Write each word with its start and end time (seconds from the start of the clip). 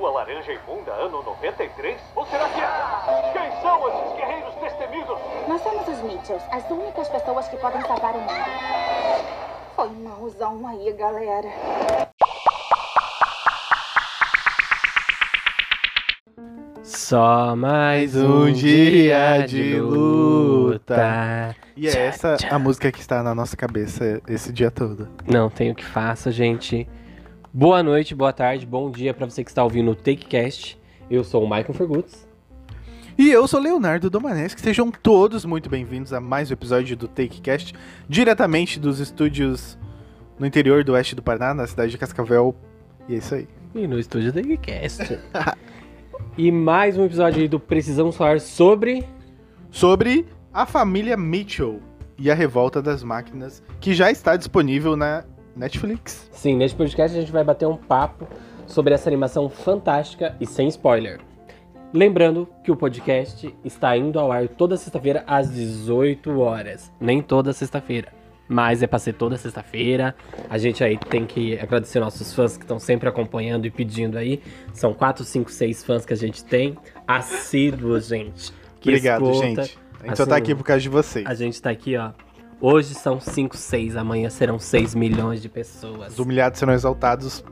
lua 0.00 0.12
laranja 0.12 0.50
imunda 0.50 0.92
ano 0.92 1.22
93? 1.22 2.00
Ou 2.16 2.24
será 2.26 2.48
que 2.48 2.58
é? 2.58 3.32
Quem 3.32 3.60
são 3.60 3.86
esses 3.88 4.16
guerreiros 4.16 4.54
destemidos? 4.54 5.18
Nós 5.46 5.60
somos 5.62 5.86
os 5.86 6.02
Mitchells, 6.02 6.44
as 6.50 6.70
únicas 6.70 7.06
pessoas 7.08 7.46
que 7.48 7.56
podem 7.58 7.82
salvar 7.82 8.14
o 8.14 8.20
mundo. 8.20 8.32
Foi 9.76 9.90
malzão 9.90 10.66
aí, 10.66 10.90
galera. 10.94 11.48
Só 16.82 17.54
mais 17.54 18.16
um 18.16 18.50
dia 18.52 19.44
de 19.46 19.78
luta. 19.78 21.54
E 21.76 21.88
é 21.88 22.06
essa 22.06 22.38
a 22.50 22.58
música 22.58 22.90
que 22.90 23.00
está 23.00 23.22
na 23.22 23.34
nossa 23.34 23.54
cabeça 23.54 24.22
esse 24.26 24.50
dia 24.50 24.70
todo. 24.70 25.08
Não 25.26 25.50
tem 25.50 25.70
o 25.70 25.74
que 25.74 25.84
faça, 25.84 26.32
gente. 26.32 26.88
Boa 27.52 27.82
noite, 27.82 28.14
boa 28.14 28.32
tarde, 28.32 28.64
bom 28.64 28.92
dia 28.92 29.12
pra 29.12 29.28
você 29.28 29.42
que 29.42 29.50
está 29.50 29.64
ouvindo 29.64 29.90
o 29.90 29.94
TakeCast. 29.96 30.78
Eu 31.10 31.24
sou 31.24 31.42
o 31.42 31.50
Michael 31.50 31.74
Fergutz. 31.74 32.28
E 33.18 33.28
eu 33.28 33.44
sou 33.48 33.58
Leonardo 33.58 34.08
Domaneschi. 34.08 34.60
Sejam 34.60 34.88
todos 34.88 35.44
muito 35.44 35.68
bem-vindos 35.68 36.12
a 36.12 36.20
mais 36.20 36.48
um 36.48 36.52
episódio 36.52 36.96
do 36.96 37.08
TakeCast, 37.08 37.74
diretamente 38.08 38.78
dos 38.78 39.00
estúdios 39.00 39.76
no 40.38 40.46
interior 40.46 40.84
do 40.84 40.92
oeste 40.92 41.16
do 41.16 41.24
Paraná, 41.24 41.52
na 41.52 41.66
cidade 41.66 41.90
de 41.90 41.98
Cascavel. 41.98 42.54
E 43.08 43.16
é 43.16 43.18
isso 43.18 43.34
aí. 43.34 43.48
E 43.74 43.84
no 43.84 43.98
estúdio 43.98 44.32
do 44.32 44.40
TakeCast. 44.40 45.18
e 46.38 46.52
mais 46.52 46.96
um 46.96 47.04
episódio 47.04 47.42
aí 47.42 47.48
do 47.48 47.58
Precisamos 47.58 48.16
Falar 48.16 48.38
sobre... 48.40 49.04
Sobre 49.72 50.24
a 50.54 50.64
família 50.66 51.16
Mitchell 51.16 51.80
e 52.16 52.30
a 52.30 52.34
revolta 52.34 52.80
das 52.80 53.02
máquinas, 53.02 53.60
que 53.80 53.92
já 53.92 54.08
está 54.08 54.36
disponível 54.36 54.94
na 54.94 55.24
Netflix. 55.60 56.28
Sim, 56.32 56.56
neste 56.56 56.76
podcast 56.76 57.16
a 57.16 57.20
gente 57.20 57.30
vai 57.30 57.44
bater 57.44 57.66
um 57.68 57.76
papo 57.76 58.26
sobre 58.66 58.94
essa 58.94 59.08
animação 59.08 59.48
fantástica 59.48 60.34
e 60.40 60.46
sem 60.46 60.68
spoiler. 60.68 61.20
Lembrando 61.92 62.48
que 62.64 62.70
o 62.70 62.76
podcast 62.76 63.52
está 63.64 63.96
indo 63.96 64.18
ao 64.18 64.30
ar 64.30 64.48
toda 64.48 64.76
sexta-feira 64.76 65.24
às 65.26 65.52
18 65.52 66.38
horas. 66.38 66.90
Nem 67.00 67.20
toda 67.20 67.52
sexta-feira, 67.52 68.12
mas 68.48 68.80
é 68.82 68.86
para 68.86 68.98
ser 69.00 69.14
toda 69.14 69.36
sexta-feira. 69.36 70.14
A 70.48 70.56
gente 70.56 70.82
aí 70.84 70.96
tem 70.96 71.26
que 71.26 71.58
agradecer 71.58 71.98
nossos 72.00 72.32
fãs 72.32 72.56
que 72.56 72.62
estão 72.64 72.78
sempre 72.78 73.08
acompanhando 73.08 73.66
e 73.66 73.70
pedindo 73.70 74.16
aí. 74.16 74.40
São 74.72 74.94
4, 74.94 75.24
5, 75.24 75.50
6 75.50 75.84
fãs 75.84 76.06
que 76.06 76.12
a 76.12 76.16
gente 76.16 76.44
tem. 76.44 76.76
Assíduos, 77.06 78.06
gente. 78.06 78.52
que 78.80 78.88
Obrigado, 78.90 79.28
escuta. 79.30 79.46
gente. 79.46 79.78
A 80.02 80.06
gente 80.06 80.16
só 80.16 80.24
tá 80.24 80.36
Assim, 80.36 80.42
aqui 80.42 80.54
por 80.54 80.64
causa 80.64 80.80
de 80.80 80.88
vocês. 80.88 81.26
A 81.26 81.34
gente 81.34 81.60
tá 81.60 81.70
aqui, 81.70 81.96
ó. 81.96 82.12
Hoje 82.60 82.94
são 82.94 83.18
5, 83.18 83.56
6, 83.56 83.96
amanhã 83.96 84.28
serão 84.28 84.58
6 84.58 84.94
milhões 84.94 85.40
de 85.40 85.48
pessoas. 85.48 86.12
Os 86.12 86.18
humilhados 86.18 86.58
serão 86.58 86.74
exaltados, 86.74 87.42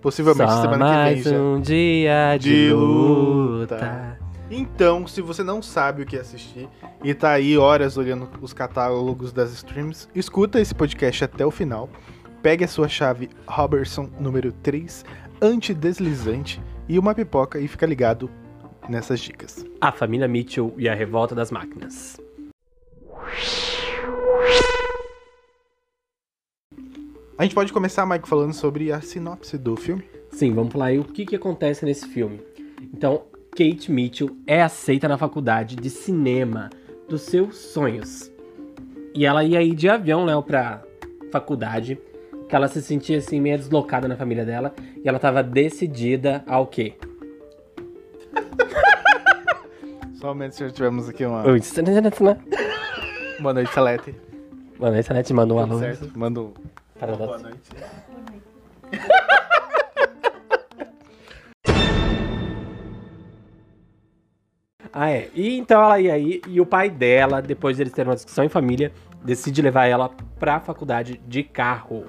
possivelmente 0.00 0.50
Só 0.50 0.62
semana 0.62 0.84
que 0.86 0.90
vem 0.92 0.96
mais 0.96 1.24
já. 1.24 1.36
um 1.38 1.60
dia 1.60 2.36
de, 2.38 2.68
De 2.68 2.72
luta. 2.72 3.74
luta. 3.76 4.18
Então, 4.50 5.06
se 5.06 5.20
você 5.20 5.42
não 5.44 5.60
sabe 5.60 6.02
o 6.02 6.06
que 6.06 6.16
assistir 6.16 6.66
e 7.04 7.12
tá 7.12 7.32
aí 7.32 7.58
horas 7.58 7.98
olhando 7.98 8.26
os 8.40 8.54
catálogos 8.54 9.30
das 9.34 9.52
streams, 9.52 10.08
escuta 10.14 10.58
esse 10.58 10.74
podcast 10.74 11.24
até 11.24 11.44
o 11.44 11.50
final. 11.50 11.90
Pegue 12.42 12.64
a 12.64 12.68
sua 12.68 12.88
chave 12.88 13.28
Robertson 13.46 14.08
número 14.18 14.50
3, 14.50 15.04
antideslizante 15.42 16.62
e 16.88 16.98
uma 16.98 17.14
pipoca 17.14 17.58
e 17.60 17.68
fica 17.68 17.84
ligado 17.84 18.30
nessas 18.88 19.20
dicas. 19.20 19.66
A 19.78 19.92
família 19.92 20.26
Mitchell 20.26 20.72
e 20.78 20.88
a 20.88 20.94
revolta 20.94 21.34
das 21.34 21.50
máquinas. 21.50 22.18
A 27.38 27.44
gente 27.44 27.54
pode 27.54 27.72
começar, 27.72 28.04
Mike, 28.04 28.28
falando 28.28 28.52
sobre 28.52 28.90
a 28.90 29.00
sinopse 29.00 29.56
do 29.56 29.76
filme? 29.76 30.02
Sim, 30.32 30.52
vamos 30.52 30.72
falar 30.72 30.86
aí 30.86 30.98
o 30.98 31.04
que, 31.04 31.24
que 31.24 31.36
acontece 31.36 31.84
nesse 31.84 32.08
filme. 32.08 32.40
Então, 32.92 33.22
Kate 33.52 33.92
Mitchell 33.92 34.36
é 34.44 34.60
aceita 34.60 35.06
na 35.06 35.16
faculdade 35.16 35.76
de 35.76 35.88
cinema 35.88 36.68
dos 37.08 37.22
seus 37.22 37.56
sonhos. 37.56 38.28
E 39.14 39.24
ela 39.24 39.44
ia 39.44 39.62
ir 39.62 39.76
de 39.76 39.88
avião, 39.88 40.26
né, 40.26 40.32
pra 40.44 40.82
faculdade, 41.30 41.96
que 42.48 42.56
ela 42.56 42.66
se 42.66 42.82
sentia 42.82 43.18
assim 43.18 43.40
meio 43.40 43.56
deslocada 43.56 44.08
na 44.08 44.16
família 44.16 44.44
dela, 44.44 44.74
e 45.04 45.08
ela 45.08 45.20
tava 45.20 45.40
decidida 45.40 46.42
ao 46.44 46.66
quê? 46.66 46.94
Somente 50.18 50.56
se 50.56 50.72
tivemos 50.72 51.08
aqui 51.08 51.24
uma. 51.24 51.42
Boa 53.38 53.54
noite, 53.54 53.72
Salete. 53.72 54.12
Mano, 54.76 54.96
a 54.96 54.98
internet 54.98 55.32
mandou 55.32 55.58
um 55.58 55.60
alô. 55.60 55.78
certo? 55.78 56.18
Manda 56.18 56.40
um. 56.40 56.52
Para. 56.98 57.16
Boa 57.16 57.38
noite. 57.38 57.70
Ah, 64.92 65.10
é. 65.10 65.28
E 65.34 65.56
então 65.58 65.80
ela 65.82 66.00
ia 66.00 66.12
aí, 66.14 66.40
e 66.48 66.60
o 66.60 66.66
pai 66.66 66.90
dela, 66.90 67.40
depois 67.40 67.76
deles 67.76 67.92
terem 67.92 68.08
uma 68.08 68.16
discussão 68.16 68.42
em 68.42 68.48
família, 68.48 68.90
decide 69.22 69.62
levar 69.62 69.86
ela 69.86 70.10
pra 70.38 70.58
faculdade 70.58 71.20
de 71.26 71.42
carro. 71.44 72.06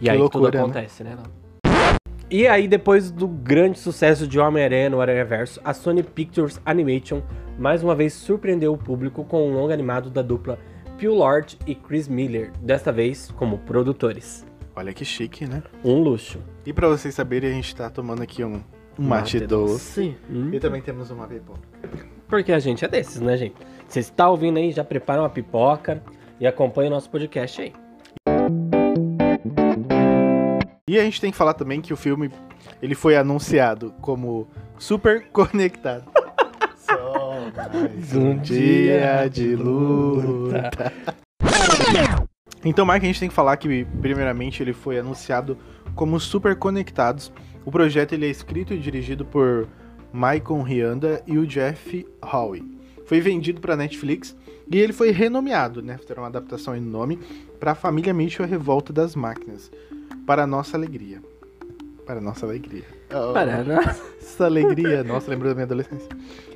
E 0.00 0.04
Que 0.04 0.10
aí 0.10 0.18
loucura, 0.18 0.46
tudo 0.50 0.54
né? 0.56 0.60
acontece, 0.62 1.04
né? 1.04 1.16
Léo? 1.16 1.44
E 2.30 2.48
aí, 2.48 2.66
depois 2.66 3.10
do 3.10 3.28
grande 3.28 3.78
sucesso 3.78 4.26
de 4.26 4.40
Homem-Aranha 4.40 4.90
no 4.90 5.00
Aranha-Verso, 5.00 5.60
a 5.62 5.72
Sony 5.72 6.02
Pictures 6.02 6.60
Animation 6.64 7.22
mais 7.56 7.84
uma 7.84 7.94
vez 7.94 8.14
surpreendeu 8.14 8.72
o 8.72 8.78
público 8.78 9.24
com 9.24 9.48
um 9.48 9.54
longa 9.54 9.72
animado 9.72 10.10
da 10.10 10.22
dupla 10.22 10.58
Phil 10.96 11.14
Lord 11.14 11.58
e 11.66 11.74
Chris 11.74 12.06
Miller, 12.06 12.52
desta 12.60 12.92
vez 12.92 13.30
como 13.36 13.58
produtores. 13.58 14.46
Olha 14.76 14.92
que 14.92 15.04
chique, 15.04 15.46
né? 15.46 15.62
Um 15.84 15.98
luxo. 15.98 16.40
E 16.64 16.72
pra 16.72 16.88
vocês 16.88 17.14
saberem, 17.14 17.50
a 17.50 17.52
gente 17.52 17.74
tá 17.74 17.90
tomando 17.90 18.22
aqui 18.22 18.44
um, 18.44 18.62
um 18.98 19.08
mate, 19.08 19.40
doce. 19.40 20.16
Hum. 20.30 20.50
E 20.52 20.60
também 20.60 20.80
temos 20.80 21.10
uma 21.10 21.26
pipoca. 21.26 21.60
Porque 22.28 22.52
a 22.52 22.58
gente 22.58 22.84
é 22.84 22.88
desses, 22.88 23.20
né, 23.20 23.36
gente? 23.36 23.54
Você 23.88 24.00
está 24.00 24.28
ouvindo 24.28 24.58
aí, 24.58 24.72
já 24.72 24.82
prepara 24.84 25.20
uma 25.20 25.30
pipoca 25.30 26.02
e 26.40 26.46
acompanha 26.46 26.88
o 26.88 26.92
nosso 26.92 27.10
podcast 27.10 27.60
aí. 27.60 27.72
E 30.88 30.98
a 30.98 31.02
gente 31.02 31.20
tem 31.20 31.30
que 31.30 31.36
falar 31.36 31.54
também 31.54 31.80
que 31.80 31.92
o 31.92 31.96
filme 31.96 32.30
ele 32.80 32.94
foi 32.94 33.16
anunciado 33.16 33.92
como 34.00 34.46
super 34.78 35.26
conectado. 35.32 36.04
Mais 37.72 38.14
um 38.14 38.36
dia 38.38 39.28
de 39.30 39.56
luta. 39.56 40.70
Então, 42.64 42.84
Mark, 42.86 43.02
a 43.02 43.06
gente 43.06 43.20
tem 43.20 43.28
que 43.28 43.34
falar 43.34 43.56
que, 43.56 43.84
primeiramente, 44.00 44.62
ele 44.62 44.72
foi 44.72 44.98
anunciado 44.98 45.56
como 45.94 46.18
Super 46.18 46.56
Conectados. 46.56 47.32
O 47.64 47.70
projeto 47.70 48.12
ele 48.12 48.26
é 48.26 48.30
escrito 48.30 48.72
e 48.72 48.78
dirigido 48.78 49.24
por 49.24 49.68
Michael 50.12 50.62
Rianda 50.62 51.22
e 51.26 51.38
o 51.38 51.46
Jeff 51.46 52.06
Howe. 52.22 52.62
Foi 53.06 53.20
vendido 53.20 53.60
para 53.60 53.76
Netflix 53.76 54.34
e 54.70 54.78
ele 54.78 54.92
foi 54.92 55.10
renomeado, 55.10 55.82
né? 55.82 55.98
Fizeram 55.98 56.22
uma 56.22 56.28
adaptação 56.28 56.74
em 56.74 56.80
nome 56.80 57.18
para 57.60 57.72
a 57.72 57.74
família 57.74 58.14
Mitchell 58.14 58.44
a 58.44 58.48
Revolta 58.48 58.92
das 58.92 59.14
Máquinas. 59.14 59.70
Para 60.26 60.44
a 60.44 60.46
nossa 60.46 60.76
alegria. 60.76 61.22
Para 62.06 62.18
a 62.18 62.22
nossa 62.22 62.46
alegria. 62.46 62.84
Oh, 63.10 63.32
Para 63.32 63.62
nós. 63.62 64.02
Essa 64.20 64.46
alegria. 64.46 65.04
Nossa, 65.04 65.30
lembrou 65.30 65.50
da 65.50 65.54
minha 65.54 65.64
adolescência. 65.64 66.08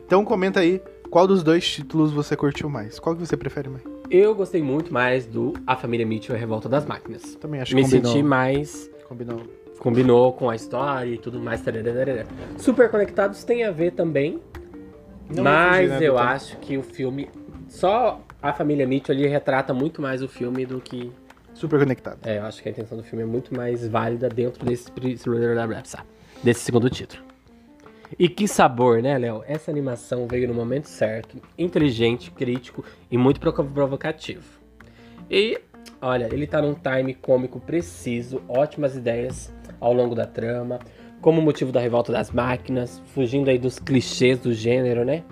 Então 0.06 0.24
comenta 0.24 0.60
aí 0.60 0.80
qual 1.10 1.26
dos 1.26 1.42
dois 1.42 1.66
títulos 1.66 2.12
você 2.12 2.36
curtiu 2.36 2.69
mais. 2.69 2.98
Qual 2.98 3.14
que 3.14 3.26
você 3.26 3.36
prefere 3.36 3.69
mais? 3.69 3.82
Eu 4.10 4.34
gostei 4.34 4.62
muito 4.62 4.92
mais 4.92 5.26
do 5.26 5.54
A 5.66 5.76
Família 5.76 6.06
Mitchell 6.06 6.34
e 6.34 6.38
a 6.38 6.41
Revolta 6.41 6.69
das 6.69 6.86
Máquinas. 6.86 7.34
Também 7.36 7.60
acho 7.60 7.74
Me 7.74 7.82
que 7.82 7.91
combinou. 7.91 8.12
senti 8.12 8.22
mais. 8.22 8.91
combinou. 9.08 9.42
Combinou 9.78 10.32
com 10.32 10.50
a 10.50 10.56
história 10.56 11.10
e 11.14 11.18
tudo 11.18 11.41
mais. 11.41 11.60
tararara. 11.60 12.26
Super 12.56 12.91
Conectados 12.91 13.44
tem 13.44 13.64
a 13.64 13.70
ver 13.70 13.92
também. 13.92 14.41
Não 15.28 15.44
mas 15.44 15.88
fugir, 15.88 16.00
né, 16.00 16.08
eu 16.08 16.18
acho 16.18 16.56
que 16.58 16.76
o 16.78 16.82
filme. 16.82 17.28
Só 17.68 18.20
a 18.41 18.52
família 18.52 18.86
Mitchell 18.86 19.14
ali 19.14 19.26
retrata 19.26 19.74
muito 19.74 20.00
mais 20.00 20.22
o 20.22 20.28
filme 20.28 20.64
do 20.64 20.80
que. 20.80 21.12
Super 21.54 21.80
conectado. 21.80 22.18
É, 22.24 22.38
eu 22.38 22.44
acho 22.44 22.62
que 22.62 22.68
a 22.68 22.72
intenção 22.72 22.97
do 22.97 23.04
filme 23.04 23.24
é 23.24 23.26
muito 23.26 23.54
mais 23.54 23.86
válida 23.86 24.28
dentro 24.28 24.65
desse, 24.65 24.91
desse 26.42 26.60
segundo 26.60 26.88
título. 26.88 27.22
E 28.19 28.28
que 28.28 28.47
sabor, 28.47 29.03
né, 29.03 29.19
Léo? 29.19 29.43
Essa 29.47 29.71
animação 29.71 30.27
veio 30.28 30.47
no 30.49 30.55
momento 30.55 30.87
certo, 30.87 31.37
inteligente, 31.59 32.31
crítico 32.31 32.84
e 33.10 33.19
muito 33.19 33.41
provo- 33.41 33.65
provocativo. 33.65 34.45
E, 35.31 35.60
olha, 36.01 36.28
ele 36.33 36.47
tá 36.47 36.63
num 36.63 36.75
time 36.75 37.15
cômico 37.15 37.59
preciso, 37.60 38.41
ótimas 38.49 38.97
ideias 38.97 39.53
ao 39.81 39.93
longo 39.93 40.15
da 40.15 40.27
trama, 40.27 40.78
como 41.21 41.43
motivo 41.43 41.72
da 41.72 41.81
revolta 41.81 42.13
das 42.13 42.31
máquinas, 42.31 43.03
fugindo 43.15 43.51
aí 43.51 43.59
dos 43.59 43.78
clichês 43.78 44.39
do 44.39 44.53
gênero, 44.55 45.05
né? 45.05 45.25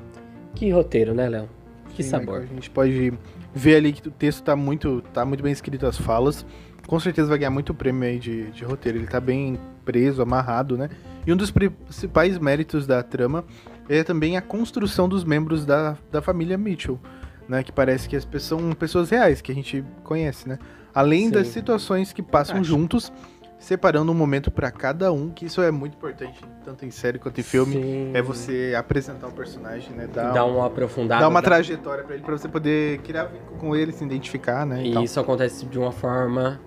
Que 0.55 0.69
roteiro, 0.71 1.15
né, 1.15 1.29
Léo? 1.29 1.49
Que 1.95 2.03
Sim, 2.03 2.11
sabor. 2.11 2.41
Michael, 2.41 2.51
A 2.51 2.55
gente 2.55 2.71
pode 2.71 3.13
ver 3.55 3.77
ali 3.77 3.93
que 3.93 4.07
o 4.07 4.11
texto 4.11 4.43
tá 4.43 4.55
muito, 4.55 5.01
tá 5.15 5.25
muito 5.25 5.43
bem 5.43 5.53
escrito 5.53 5.87
as 5.87 5.97
falas. 5.97 6.45
Com 6.87 7.01
certeza 7.01 7.29
vai 7.29 7.39
ganhar 7.39 7.51
muito 7.51 7.73
prêmio 7.73 8.09
aí 8.09 8.19
de, 8.19 8.51
de 8.51 8.65
roteiro. 8.65 8.99
Ele 8.99 9.07
tá 9.07 9.21
bem 9.21 9.59
preso, 9.87 10.21
amarrado, 10.21 10.77
né? 10.77 10.91
E 11.27 11.33
um 11.33 11.37
dos 11.37 11.51
principais 11.51 12.39
méritos 12.39 12.87
da 12.87 13.03
trama 13.03 13.45
é 13.89 14.03
também 14.03 14.37
a 14.37 14.43
construção 14.43 15.09
dos 15.09 15.25
membros 15.25 15.65
da, 15.65 15.97
da 16.13 16.21
família 16.21 16.59
Mitchell, 16.59 17.01
né? 17.49 17.63
Que 17.63 17.73
parece 17.73 18.09
que 18.09 18.17
as 18.17 18.25
pessoas 18.27 18.61
são 18.61 18.73
pessoas 18.73 19.09
reais, 19.11 19.41
que 19.41 19.51
a 19.51 19.55
gente 19.55 19.83
conhece, 20.05 20.49
né? 20.49 20.59
Além 20.95 21.27
Sim. 21.27 21.31
das 21.31 21.47
situações 21.49 22.13
que 22.13 22.23
passam 22.23 22.57
Acho. 22.57 22.65
juntos, 22.65 23.13
separando 23.59 24.13
um 24.13 24.15
momento 24.15 24.51
pra 24.51 24.71
cada 24.71 25.11
um, 25.13 25.31
que 25.31 25.47
isso 25.47 25.63
é 25.63 25.71
muito 25.71 25.95
importante, 25.95 26.39
tanto 26.65 26.85
em 26.85 26.91
série 26.91 27.19
quanto 27.19 27.39
em 27.41 27.43
filme. 27.43 27.75
Sim. 27.75 28.11
É 28.15 28.21
você 28.23 28.75
apresentar 28.79 29.29
o 29.29 29.33
personagem, 29.33 29.91
né? 29.97 30.07
Dar, 30.13 30.33
Dar 30.33 30.45
um- 30.45 30.57
uma 30.57 30.67
aprofundada. 30.67 31.21
dar 31.23 31.29
uma 31.29 31.41
dar- 31.41 31.49
trajetória 31.51 32.05
pra 32.05 32.15
ele, 32.15 32.23
pra 32.25 32.37
você 32.37 32.49
poder 32.49 32.99
criar 32.99 33.25
vínculo 33.25 33.57
com 33.59 33.75
ele, 33.77 33.93
se 33.93 34.05
identificar, 34.05 34.67
né? 34.67 34.85
E 34.87 34.93
tal. 34.93 35.03
isso 35.05 35.19
acontece 35.21 35.65
de 35.67 35.79
uma 35.79 35.91
forma, 35.93 36.61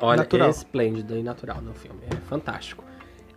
olha, 0.00 0.18
Natural. 0.18 0.50
esplêndida 0.50 1.14
e 1.16 1.22
natural 1.22 1.60
no 1.60 1.74
filme. 1.74 2.00
É 2.10 2.16
fantástico. 2.16 2.84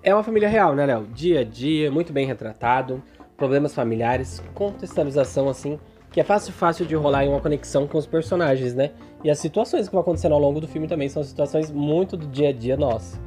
É 0.03 0.13
uma 0.13 0.23
família 0.23 0.49
real, 0.49 0.75
né, 0.75 0.85
Léo? 0.85 1.05
Dia 1.13 1.41
a 1.41 1.43
dia, 1.43 1.91
muito 1.91 2.11
bem 2.11 2.25
retratado. 2.25 3.01
Problemas 3.37 3.73
familiares, 3.73 4.43
contextualização, 4.53 5.49
assim, 5.49 5.79
que 6.11 6.19
é 6.19 6.23
fácil, 6.23 6.53
fácil 6.53 6.85
de 6.85 6.95
rolar 6.95 7.25
em 7.25 7.29
uma 7.29 7.39
conexão 7.39 7.87
com 7.87 7.97
os 7.97 8.05
personagens, 8.05 8.73
né? 8.73 8.91
E 9.23 9.29
as 9.29 9.39
situações 9.39 9.87
que 9.87 9.91
vão 9.93 10.01
acontecendo 10.01 10.33
ao 10.33 10.39
longo 10.39 10.59
do 10.59 10.67
filme 10.67 10.87
também 10.87 11.07
são 11.07 11.23
situações 11.23 11.71
muito 11.71 12.17
do 12.17 12.27
dia 12.27 12.49
a 12.49 12.53
dia 12.53 12.75
nosso. 12.75 13.19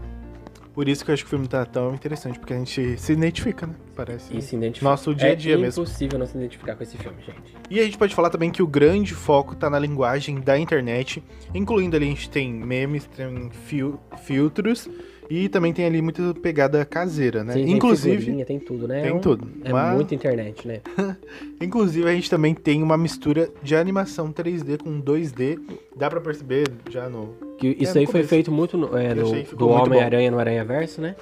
Por 0.75 0.89
isso 0.89 1.05
que 1.05 1.11
eu 1.11 1.15
acho 1.15 1.23
que 1.23 1.29
o 1.29 1.31
filme 1.31 1.47
tá 1.47 1.65
tão 1.65 1.95
interessante, 1.95 2.37
porque 2.39 2.53
a 2.53 2.59
gente 2.59 2.99
se 2.99 3.13
identifica, 3.13 3.65
né? 3.67 3.75
Parece. 3.95 4.37
E 4.37 4.43
se 4.43 4.57
identifica. 4.57 4.91
Nosso 4.91 5.15
dia 5.15 5.31
a 5.31 5.35
dia 5.37 5.55
é 5.55 5.57
mesmo. 5.57 5.83
impossível 5.85 6.19
não 6.19 6.27
se 6.27 6.37
identificar 6.37 6.75
com 6.75 6.83
esse 6.83 6.97
filme, 6.99 7.17
gente. 7.25 7.55
E 7.71 7.79
a 7.79 7.85
gente 7.85 7.97
pode 7.97 8.13
falar 8.13 8.29
também 8.29 8.51
que 8.51 8.61
o 8.61 8.67
grande 8.67 9.15
foco 9.15 9.55
tá 9.55 9.71
na 9.71 9.79
linguagem 9.79 10.41
da 10.41 10.59
internet, 10.59 11.23
incluindo 11.55 11.95
ali 11.95 12.07
a 12.07 12.09
gente 12.09 12.29
tem 12.29 12.53
memes, 12.53 13.07
tem 13.07 13.51
fil- 13.67 14.01
filtros 14.25 14.89
e 15.31 15.49
também 15.49 15.73
tem 15.73 15.85
ali 15.87 16.01
muita 16.03 16.35
pegada 16.35 16.85
caseira, 16.85 17.43
né? 17.45 17.55
Sim, 17.55 17.65
tem 17.65 17.75
inclusive, 17.75 18.19
figurinha, 18.19 18.45
tem 18.45 18.59
tudo, 18.59 18.87
né? 18.89 19.01
tem 19.03 19.11
É 19.11 19.15
um- 19.15 19.19
tudo. 19.21 19.49
É 19.65 19.73
Mas- 19.73 19.95
muita 19.95 20.15
internet, 20.15 20.67
né? 20.69 20.81
inclusive 21.61 22.09
a 22.09 22.13
gente 22.15 22.29
também 22.31 22.55
tem 22.55 22.83
uma 22.83 22.97
mistura 22.97 23.49
de 23.63 23.75
animação 23.75 24.33
3D 24.33 24.79
com 24.79 25.01
2D. 25.01 25.59
Dá 25.97 26.09
pra 26.11 26.21
perceber 26.21 26.67
já 26.91 27.09
no 27.09 27.35
Que 27.59 27.69
isso 27.81 27.95
no 27.95 28.01
aí 28.01 28.07
foi 28.07 28.13
começo. 28.13 28.29
feito 28.29 28.53
muito 28.53 28.77
no, 28.77 28.97
é, 28.97 29.15
no- 29.15 29.43
do 29.57 29.69
Homem-Aranha 29.69 30.31
no 30.31 30.39
Aranha 30.39 30.65
Verso, 30.65 31.01
né? 31.01 31.15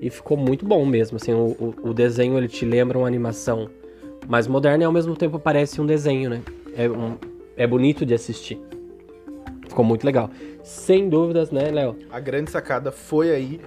E 0.00 0.08
ficou 0.08 0.36
muito 0.36 0.64
bom 0.64 0.84
mesmo. 0.86 1.16
Assim, 1.16 1.32
o, 1.32 1.48
o- 1.58 1.74
o 1.90 1.94
desenho 1.94 2.36
ele 2.38 2.48
te 2.48 2.64
lembra 2.64 2.96
uma 2.98 3.06
animação 3.06 3.68
mais 4.28 4.46
moderna 4.46 4.84
e 4.84 4.86
ao 4.86 4.92
mesmo 4.92 5.14
tempo 5.16 5.38
parece 5.38 5.80
um 5.80 5.86
desenho, 5.86 6.30
né? 6.30 6.40
É, 6.76 6.88
um- 6.88 7.16
é 7.56 7.66
bonito 7.66 8.06
de 8.06 8.14
assistir. 8.14 8.58
Ficou 9.70 9.84
muito 9.84 10.04
legal. 10.04 10.28
Sem 10.62 11.08
dúvidas, 11.08 11.50
né, 11.50 11.70
Léo? 11.70 11.96
A 12.10 12.20
grande 12.20 12.50
sacada 12.50 12.92
foi 12.92 13.30
aí 13.30 13.60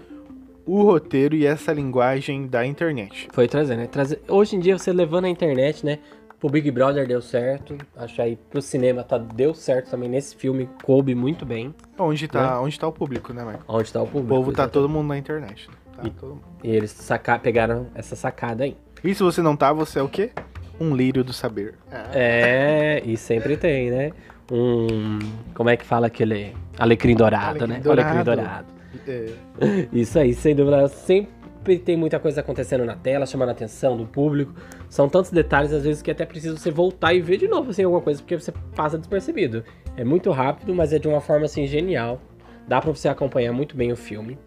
o 0.66 0.84
roteiro 0.84 1.36
e 1.36 1.46
essa 1.46 1.74
linguagem 1.74 2.46
da 2.48 2.66
internet. 2.66 3.28
Foi 3.34 3.48
trazer, 3.48 3.76
né? 3.78 3.88
Trazer... 3.88 4.22
Hoje 4.28 4.56
em 4.56 4.60
dia 4.60 4.78
você 4.78 4.92
levando 4.94 5.26
a 5.26 5.30
internet, 5.30 5.86
né? 5.86 6.00
Pro 6.40 6.50
Big 6.50 6.70
Brother 6.72 7.08
deu 7.08 7.22
certo. 7.22 7.78
Acho 7.96 8.22
aí 8.22 8.38
pro 8.50 8.62
cinema 8.62 9.02
tá, 9.04 9.18
deu 9.18 9.54
certo 9.54 9.90
também 9.92 10.10
nesse 10.10 10.36
filme. 10.36 10.70
Coube 10.84 11.16
muito 11.16 11.46
bem. 11.46 11.74
Onde 11.98 12.28
tá, 12.28 12.60
onde 12.62 12.78
tá 12.80 12.86
o 12.88 12.92
público, 12.92 13.34
né, 13.34 13.42
Michael? 13.44 13.64
Onde 13.68 13.92
tá 13.94 14.02
o 14.02 14.04
O 14.04 14.08
público. 14.08 14.28
povo 14.28 14.52
tá 14.52 14.64
exatamente. 14.64 14.74
todo 14.74 14.90
mundo 14.90 15.08
na 15.08 15.18
internet. 15.18 15.70
né? 15.70 15.76
Tá 15.96 16.04
E- 16.08 16.12
todo 16.12 16.30
mundo. 16.32 16.42
E 16.64 16.70
eles 16.70 16.92
saca... 16.92 17.40
pegaram 17.40 17.88
essa 17.96 18.16
sacada 18.16 18.66
aí. 18.66 18.76
E 19.04 19.16
se 19.16 19.24
você 19.24 19.42
não 19.42 19.56
tá, 19.56 19.72
você 19.72 20.00
é 20.00 20.02
o 20.02 20.10
quê? 20.10 20.32
Um 20.80 20.96
lírio 20.96 21.24
do 21.24 21.32
saber. 21.32 21.76
É, 22.14 23.02
e 23.06 23.16
sempre 23.16 23.56
tem, 23.56 23.90
né? 23.90 24.12
Um. 24.51 25.19
Como 25.54 25.69
é 25.69 25.78
que 25.78 25.86
fala 25.86 26.07
aquele. 26.07 26.54
Alecrim 26.78 27.16
dourado, 27.16 27.63
Alecrim 27.63 27.68
né? 27.68 27.80
dourado. 27.80 28.10
Alecrim 28.10 28.24
dourado. 28.24 28.74
É. 29.07 29.88
Isso 29.92 30.19
aí, 30.19 30.34
sem 30.34 30.56
dúvida. 30.56 30.88
Sempre 30.88 31.80
tem 31.80 31.95
muita 31.95 32.19
coisa 32.19 32.42
acontecendo 32.42 32.86
na 32.86 32.95
tela, 32.95 33.25
chamando 33.25 33.50
a 33.50 33.51
atenção 33.54 33.95
do 33.95 34.06
público. 34.06 34.54
São 34.90 35.07
tantos 35.10 35.31
detalhes, 35.31 35.72
às 35.72 35.84
vezes, 35.84 36.01
que 36.01 36.12
até 36.12 36.25
precisa 36.25 36.57
você 36.57 36.69
voltar 36.69 37.13
e 37.13 37.22
ver 37.22 37.38
de 37.38 37.48
novo, 37.48 37.72
assim, 37.72 37.84
alguma 37.84 38.01
coisa, 38.01 38.22
porque 38.22 38.38
você 38.38 38.51
passa 38.75 38.98
despercebido. 38.98 39.63
É 39.95 40.04
muito 40.04 40.30
rápido, 40.31 40.74
mas 40.74 40.94
é 40.94 41.00
de 41.00 41.07
uma 41.07 41.22
forma, 41.22 41.46
assim, 41.46 41.66
genial. 41.66 42.22
Dá 42.68 42.81
pra 42.81 42.92
você 42.92 43.07
acompanhar 43.07 43.54
muito 43.54 43.75
bem 43.75 43.92
o 43.92 43.96
filme. 43.96 44.38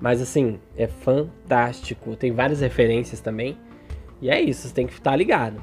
Mas, 0.00 0.20
assim, 0.20 0.58
é 0.76 0.86
fantástico. 0.86 2.16
Tem 2.16 2.32
várias 2.32 2.60
referências 2.60 3.20
também. 3.20 3.56
E 4.20 4.28
é 4.28 4.40
isso, 4.40 4.68
você 4.68 4.74
tem 4.74 4.86
que 4.86 4.92
estar 4.92 5.14
ligado. 5.16 5.60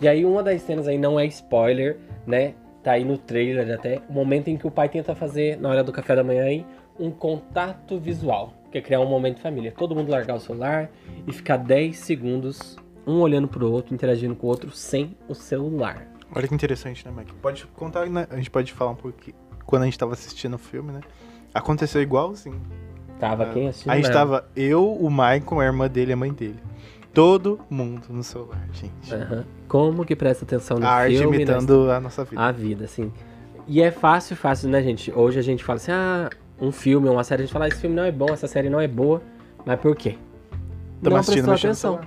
E 0.00 0.08
aí, 0.08 0.24
uma 0.24 0.42
das 0.42 0.62
cenas 0.62 0.88
aí 0.88 0.96
não 0.96 1.20
é 1.20 1.26
spoiler, 1.26 1.98
né? 2.26 2.54
Tá 2.82 2.92
aí 2.92 3.04
no 3.04 3.18
trailer 3.18 3.74
até. 3.74 4.00
O 4.08 4.12
momento 4.12 4.48
em 4.48 4.56
que 4.56 4.66
o 4.66 4.70
pai 4.70 4.88
tenta 4.88 5.14
fazer, 5.14 5.58
na 5.58 5.68
hora 5.68 5.84
do 5.84 5.92
café 5.92 6.16
da 6.16 6.24
manhã 6.24 6.44
aí, 6.44 6.64
um 6.98 7.10
contato 7.10 7.98
visual. 7.98 8.54
Que 8.72 8.78
é 8.78 8.80
criar 8.80 9.00
um 9.00 9.06
momento 9.06 9.36
de 9.36 9.42
família. 9.42 9.72
Todo 9.76 9.94
mundo 9.94 10.10
largar 10.10 10.36
o 10.36 10.40
celular 10.40 10.90
e 11.26 11.32
ficar 11.32 11.56
10 11.56 11.96
segundos, 11.96 12.76
um 13.06 13.20
olhando 13.20 13.48
pro 13.48 13.70
outro, 13.70 13.92
interagindo 13.92 14.34
com 14.36 14.46
o 14.46 14.50
outro, 14.50 14.70
sem 14.70 15.16
o 15.28 15.34
celular. 15.34 16.06
Olha 16.34 16.46
que 16.46 16.54
interessante, 16.54 17.04
né, 17.04 17.12
Mike? 17.14 17.34
Pode 17.34 17.66
contar, 17.66 18.06
né? 18.08 18.26
A 18.30 18.36
gente 18.36 18.50
pode 18.50 18.72
falar 18.72 18.92
um 18.92 18.96
pouquinho. 18.96 19.36
Quando 19.66 19.82
a 19.82 19.84
gente 19.86 19.98
tava 19.98 20.12
assistindo 20.12 20.54
o 20.54 20.58
filme, 20.58 20.92
né? 20.92 21.00
Aconteceu 21.52 22.00
igualzinho. 22.00 22.60
Tava 23.18 23.44
É. 23.44 23.52
quem 23.52 23.68
assistindo? 23.68 23.92
A 23.92 23.96
gente 23.96 24.08
né? 24.08 24.12
tava 24.12 24.48
eu, 24.54 24.92
o 24.92 25.10
Michael, 25.10 25.60
a 25.60 25.64
irmã 25.64 25.88
dele 25.88 26.12
e 26.12 26.14
a 26.14 26.16
mãe 26.16 26.32
dele. 26.32 26.58
Todo 27.12 27.60
mundo 27.68 28.06
no 28.08 28.22
celular, 28.22 28.64
gente. 28.72 29.12
Aham. 29.12 29.44
Como 29.66 30.04
que 30.04 30.14
presta 30.14 30.44
atenção 30.44 30.78
no 30.78 30.86
a 30.86 30.90
arte 30.90 31.18
filme, 31.18 31.38
né? 31.38 31.42
imitando 31.42 31.90
a 31.90 32.00
nossa 32.00 32.24
vida. 32.24 32.40
a 32.40 32.52
vida, 32.52 32.84
assim. 32.84 33.12
E 33.66 33.82
é 33.82 33.90
fácil, 33.90 34.36
fácil, 34.36 34.68
né, 34.68 34.82
gente? 34.82 35.12
Hoje 35.12 35.38
a 35.38 35.42
gente 35.42 35.64
fala 35.64 35.76
assim, 35.76 35.92
ah, 35.92 36.30
um 36.60 36.70
filme, 36.70 37.08
uma 37.08 37.24
série, 37.24 37.42
a 37.42 37.44
gente 37.46 37.52
fala, 37.52 37.64
ah, 37.64 37.68
esse 37.68 37.80
filme 37.80 37.96
não 37.96 38.04
é 38.04 38.12
bom, 38.12 38.26
essa 38.32 38.46
série 38.46 38.70
não 38.70 38.80
é 38.80 38.86
boa. 38.86 39.20
Mas 39.64 39.80
por 39.80 39.96
quê? 39.96 40.16
Tamo 41.02 41.16
não 41.16 41.24
prestou 41.24 41.46
no 41.46 41.52
atenção. 41.52 42.00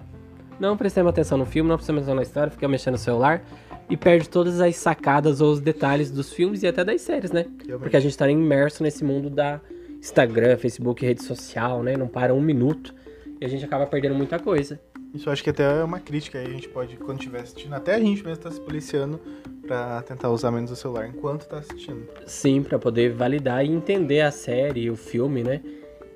Não 0.60 0.78
prestamos 0.78 1.10
atenção 1.10 1.38
no 1.38 1.46
filme, 1.46 1.70
não 1.70 1.78
prestamos 1.78 2.04
atenção 2.04 2.16
na 2.16 2.22
história, 2.22 2.52
fica 2.52 2.68
mexendo 2.68 2.94
no 2.94 3.00
celular 3.00 3.44
e 3.90 3.98
perde 3.98 4.30
todas 4.30 4.62
as 4.62 4.76
sacadas 4.76 5.42
ou 5.42 5.52
os 5.52 5.60
detalhes 5.60 6.10
dos 6.10 6.32
filmes 6.32 6.64
e 6.64 6.68
até 6.68 6.84
das 6.84 7.02
séries, 7.02 7.32
né? 7.32 7.46
Porque 7.80 7.98
a 7.98 8.00
gente 8.00 8.18
tá 8.18 8.30
imerso 8.30 8.84
nesse 8.84 9.04
mundo 9.04 9.30
da 9.30 9.60
Instagram, 10.00 10.58
Facebook, 10.58 11.06
rede 11.06 11.24
social, 11.24 11.84
né? 11.84 11.98
Não 11.98 12.08
para 12.08 12.34
um 12.34 12.42
minuto 12.42 12.94
e 13.42 13.46
a 13.46 13.50
gente 13.50 13.66
acaba 13.66 13.86
perdendo 13.86 14.16
muita 14.16 14.40
coisa. 14.40 14.80
Isso 15.14 15.30
acho 15.30 15.44
que 15.44 15.50
até 15.52 15.80
é 15.80 15.84
uma 15.84 16.00
crítica 16.00 16.40
aí, 16.40 16.48
a 16.48 16.50
gente 16.50 16.68
pode, 16.70 16.98
quando 16.98 17.20
estiver 17.20 17.42
assistindo, 17.42 17.74
até 17.74 17.96
a 17.96 18.00
gente 18.00 18.24
mesmo 18.24 18.42
tá 18.44 18.50
se 18.52 18.60
policiando 18.60 19.20
pra 19.68 20.02
tentar 20.02 20.30
usar 20.30 20.50
menos 20.52 20.72
o 20.72 20.76
celular 20.76 21.08
enquanto 21.08 21.46
tá 21.48 21.58
assistindo. 21.60 22.08
Sim, 22.26 22.64
pra 22.64 22.80
poder 22.80 23.14
validar 23.14 23.64
e 23.64 23.70
entender 23.72 24.22
a 24.22 24.32
série, 24.32 24.90
o 24.90 24.96
filme, 24.96 25.44
né? 25.44 25.62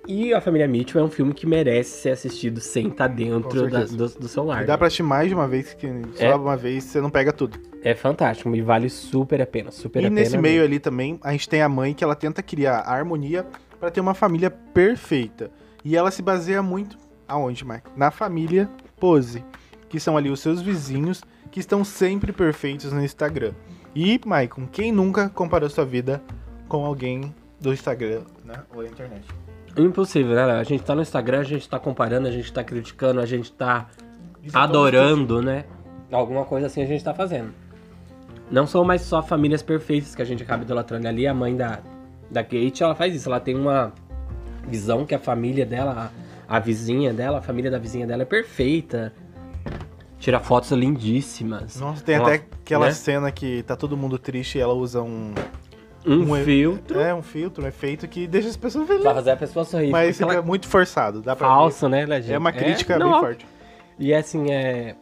E 0.07 0.33
a 0.33 0.39
Família 0.39 0.67
Mitchell 0.67 1.01
é 1.01 1.03
um 1.03 1.09
filme 1.09 1.33
que 1.33 1.45
merece 1.45 2.01
ser 2.01 2.09
assistido 2.11 2.59
sem 2.61 2.88
estar 2.88 3.09
Com 3.09 3.15
dentro 3.15 3.69
da- 3.69 3.83
do, 3.83 4.07
do 4.07 4.27
celular. 4.27 4.63
E 4.63 4.65
dá 4.65 4.77
pra 4.77 4.88
assistir 4.88 5.03
mais 5.03 5.27
de 5.27 5.35
uma 5.35 5.47
vez, 5.49 5.73
que 5.73 5.85
só 6.15 6.23
É. 6.23 6.35
uma 6.35 6.55
vez 6.55 6.85
você 6.85 7.01
não 7.01 7.09
pega 7.09 7.31
tudo. 7.33 7.59
É 7.83 7.94
fantástico 7.94 8.55
e 8.55 8.61
vale 8.61 8.89
super 8.89 9.41
a 9.41 9.45
pena, 9.45 9.69
super 9.69 10.01
e 10.01 10.05
a 10.07 10.09
nesse 10.09 10.31
pena. 10.31 10.41
meio 10.41 10.61
mesmo. 10.61 10.65
ali 10.67 10.79
também, 10.79 11.19
a 11.21 11.31
gente 11.33 11.47
tem 11.49 11.61
a 11.61 11.67
mãe 11.69 11.94
que 11.94 12.03
ela 12.05 12.15
tenta 12.15 12.41
criar 12.41 12.77
a 12.79 12.94
harmonia 12.94 13.45
pra 13.79 13.91
ter 13.91 13.99
uma 13.99 14.13
família 14.13 14.49
perfeita. 14.49 15.51
E 15.83 15.95
ela 15.95 16.09
se 16.09 16.21
baseia 16.21 16.63
muito 16.63 16.97
aonde, 17.27 17.63
Michael? 17.66 17.83
Na 17.95 18.09
família 18.09 18.69
Pose, 18.99 19.44
que 19.89 19.99
são 19.99 20.18
ali 20.18 20.30
os 20.30 20.39
seus 20.39 20.61
vizinhos 20.61 21.23
que 21.51 21.59
estão 21.59 21.83
sempre 21.83 22.31
perfeitos 22.31 22.92
no 22.92 23.04
Instagram. 23.04 23.54
E, 23.95 24.19
Michael, 24.23 24.69
quem 24.71 24.92
nunca 24.92 25.30
comparou 25.30 25.69
sua 25.69 25.85
vida 25.85 26.21
com 26.68 26.85
alguém 26.85 27.33
do 27.59 27.73
Instagram, 27.73 28.21
né? 28.44 28.63
Ou 28.75 28.83
da 28.83 28.89
internet? 28.89 29.25
Impossível, 29.77 30.35
né? 30.35 30.44
A 30.44 30.63
gente 30.63 30.83
tá 30.83 30.95
no 30.95 31.01
Instagram, 31.01 31.39
a 31.39 31.44
gente 31.44 31.68
tá 31.69 31.80
comparando, 31.80 32.27
a 32.27 32.31
gente 32.31 32.51
tá 32.51 32.63
criticando, 32.63 33.19
a 33.19 33.25
gente 33.25 33.51
tá 33.51 33.87
Isso 34.44 34.57
é 34.57 34.59
adorando, 34.59 35.42
né? 35.42 35.66
Alguma 36.11 36.45
coisa 36.45 36.68
assim 36.68 36.81
a 36.81 36.85
gente 36.85 37.04
tá 37.04 37.13
fazendo. 37.13 37.54
Não 38.49 38.66
são 38.66 38.83
mais 38.83 39.01
só 39.01 39.21
famílias 39.21 39.61
perfeitas 39.61 40.16
que 40.16 40.21
a 40.21 40.25
gente 40.25 40.42
acaba 40.42 40.63
idolatrando 40.63 41.07
ali. 41.07 41.27
A 41.27 41.33
mãe 41.33 41.56
da, 41.56 41.80
da 42.31 42.44
Kate, 42.44 42.81
ela 42.81 42.95
faz 42.95 43.13
isso. 43.13 43.27
Ela 43.30 43.39
tem 43.39 43.56
uma 43.56 43.94
visão 44.68 45.06
que 45.06 45.13
a 45.13 45.19
família 45.19 45.66
dela, 45.66 46.11
a, 46.11 46.26
a 46.47 46.59
vizinha 46.59 47.13
dela, 47.13 47.39
a 47.39 47.42
família 47.42 47.69
da 47.71 47.77
vizinha 47.77 48.06
dela 48.07 48.21
é 48.23 48.25
perfeita. 48.25 49.13
Tira 50.19 50.39
fotos 50.39 50.71
lindíssimas. 50.71 51.80
Nossa, 51.80 52.04
tem 52.04 52.18
Uma- 52.18 52.27
até 52.33 52.35
aquela 52.63 52.87
né? 52.87 52.92
cena 52.92 53.31
que 53.31 53.61
tá 53.63 53.75
todo 53.75 53.95
mundo 53.95 54.18
triste 54.18 54.57
e 54.57 54.61
ela 54.61 54.73
usa 54.73 55.01
um. 55.01 55.33
Um, 56.06 56.31
um 56.31 56.44
filtro 56.45 56.99
É, 57.01 57.13
um 57.13 57.21
filtro, 57.21 57.66
um 57.66 57.68
efeito 57.68 58.07
que 58.07 58.25
deixa 58.27 58.47
as 58.47 58.56
pessoas 58.56 58.85
felizes. 58.87 59.04
pra 59.04 59.13
fazer 59.16 59.31
a 59.31 59.35
pessoa 59.37 59.66
sorrir. 59.66 59.89
Mas 59.92 60.16
Fica 60.16 60.27
fica 60.30 60.37
ela- 60.39 60.45
muito 60.47 60.66
forçado, 60.68 61.21
dá 61.21 61.35
pra 61.35 61.47
ver. 61.49 61.54
falso, 61.54 61.89
né, 61.89 62.06
Legend? 62.06 62.33
É 62.33 62.37
uma 62.37 62.51
crítica 62.54 62.97
não, 62.97 63.07
bem 63.09 63.16
ó, 63.18 63.19
forte. 63.19 63.45
E 63.99 64.13
assim, 64.13 64.49
é. 64.51 64.95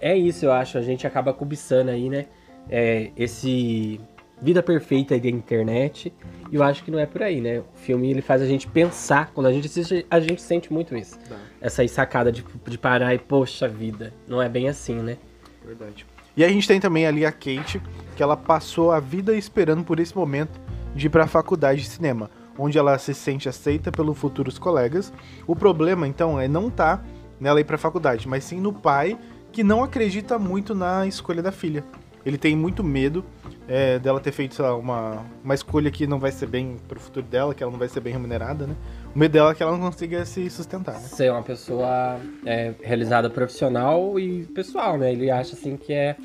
É 0.00 0.16
isso, 0.16 0.44
eu 0.44 0.52
acho. 0.52 0.78
A 0.78 0.82
gente 0.82 1.06
acaba 1.06 1.32
cobiçando 1.32 1.90
aí, 1.90 2.08
né? 2.08 2.26
É, 2.70 3.10
esse. 3.16 4.00
Vida 4.40 4.62
perfeita 4.62 5.18
da 5.18 5.28
internet. 5.28 6.12
E 6.50 6.54
eu 6.54 6.62
acho 6.62 6.84
que 6.84 6.90
não 6.90 6.98
é 6.98 7.06
por 7.06 7.22
aí, 7.22 7.40
né? 7.40 7.60
O 7.60 7.64
filme 7.74 8.10
ele 8.10 8.22
faz 8.22 8.42
a 8.42 8.46
gente 8.46 8.66
pensar. 8.68 9.30
Quando 9.32 9.46
a 9.46 9.52
gente 9.52 9.66
assiste, 9.66 10.06
a 10.10 10.20
gente 10.20 10.42
sente 10.42 10.72
muito 10.72 10.96
isso. 10.96 11.18
Essa 11.60 11.86
sacada 11.88 12.30
de, 12.30 12.44
de 12.66 12.78
parar 12.78 13.14
e, 13.14 13.18
poxa 13.18 13.66
vida, 13.66 14.12
não 14.28 14.42
é 14.42 14.48
bem 14.48 14.68
assim, 14.68 14.96
né? 14.96 15.16
Verdade. 15.64 16.06
E 16.36 16.44
a 16.44 16.48
gente 16.48 16.68
tem 16.68 16.78
também 16.78 17.06
ali 17.06 17.24
a 17.24 17.32
Kate, 17.32 17.80
que 18.14 18.22
ela 18.22 18.36
passou 18.36 18.92
a 18.92 19.00
vida 19.00 19.34
esperando 19.34 19.82
por 19.82 19.98
esse 19.98 20.14
momento 20.14 20.60
de 20.94 21.06
ir 21.06 21.10
pra 21.10 21.26
faculdade 21.26 21.80
de 21.80 21.88
cinema, 21.88 22.30
onde 22.58 22.76
ela 22.76 22.98
se 22.98 23.14
sente 23.14 23.48
aceita 23.48 23.90
pelos 23.90 24.18
futuros 24.18 24.58
colegas. 24.58 25.12
O 25.46 25.56
problema, 25.56 26.06
então, 26.06 26.38
é 26.38 26.46
não 26.46 26.68
tá 26.68 27.02
nela 27.40 27.60
ir 27.60 27.64
pra 27.64 27.78
faculdade, 27.78 28.28
mas 28.28 28.44
sim 28.44 28.60
no 28.60 28.72
pai 28.72 29.18
que 29.50 29.64
não 29.64 29.82
acredita 29.82 30.38
muito 30.38 30.74
na 30.74 31.06
escolha 31.06 31.42
da 31.42 31.50
filha. 31.50 31.82
ele 32.24 32.36
tem 32.36 32.54
muito 32.54 32.84
medo 32.84 33.24
é, 33.68 33.98
dela 33.98 34.20
ter 34.20 34.32
feito 34.32 34.60
lá, 34.62 34.76
uma, 34.76 35.24
uma 35.42 35.54
escolha 35.54 35.90
que 35.90 36.06
não 36.06 36.18
vai 36.18 36.30
ser 36.30 36.46
bem 36.46 36.76
pro 36.86 37.00
futuro 37.00 37.26
dela, 37.26 37.54
que 37.54 37.62
ela 37.62 37.72
não 37.72 37.78
vai 37.78 37.88
ser 37.88 38.00
bem 38.00 38.12
remunerada, 38.12 38.66
né? 38.66 38.76
O 39.14 39.18
medo 39.18 39.32
dela 39.32 39.50
é 39.50 39.54
que 39.54 39.62
ela 39.62 39.72
não 39.72 39.80
consiga 39.80 40.24
se 40.24 40.48
sustentar, 40.50 40.94
né? 40.94 41.00
Ser 41.00 41.32
uma 41.32 41.42
pessoa 41.42 42.18
é, 42.44 42.74
realizada 42.82 43.28
profissional 43.28 44.18
e 44.20 44.44
pessoal, 44.46 44.96
né? 44.96 45.12
Ele 45.12 45.30
acha 45.30 45.54
assim 45.54 45.76
que 45.76 45.92
é 45.92 46.16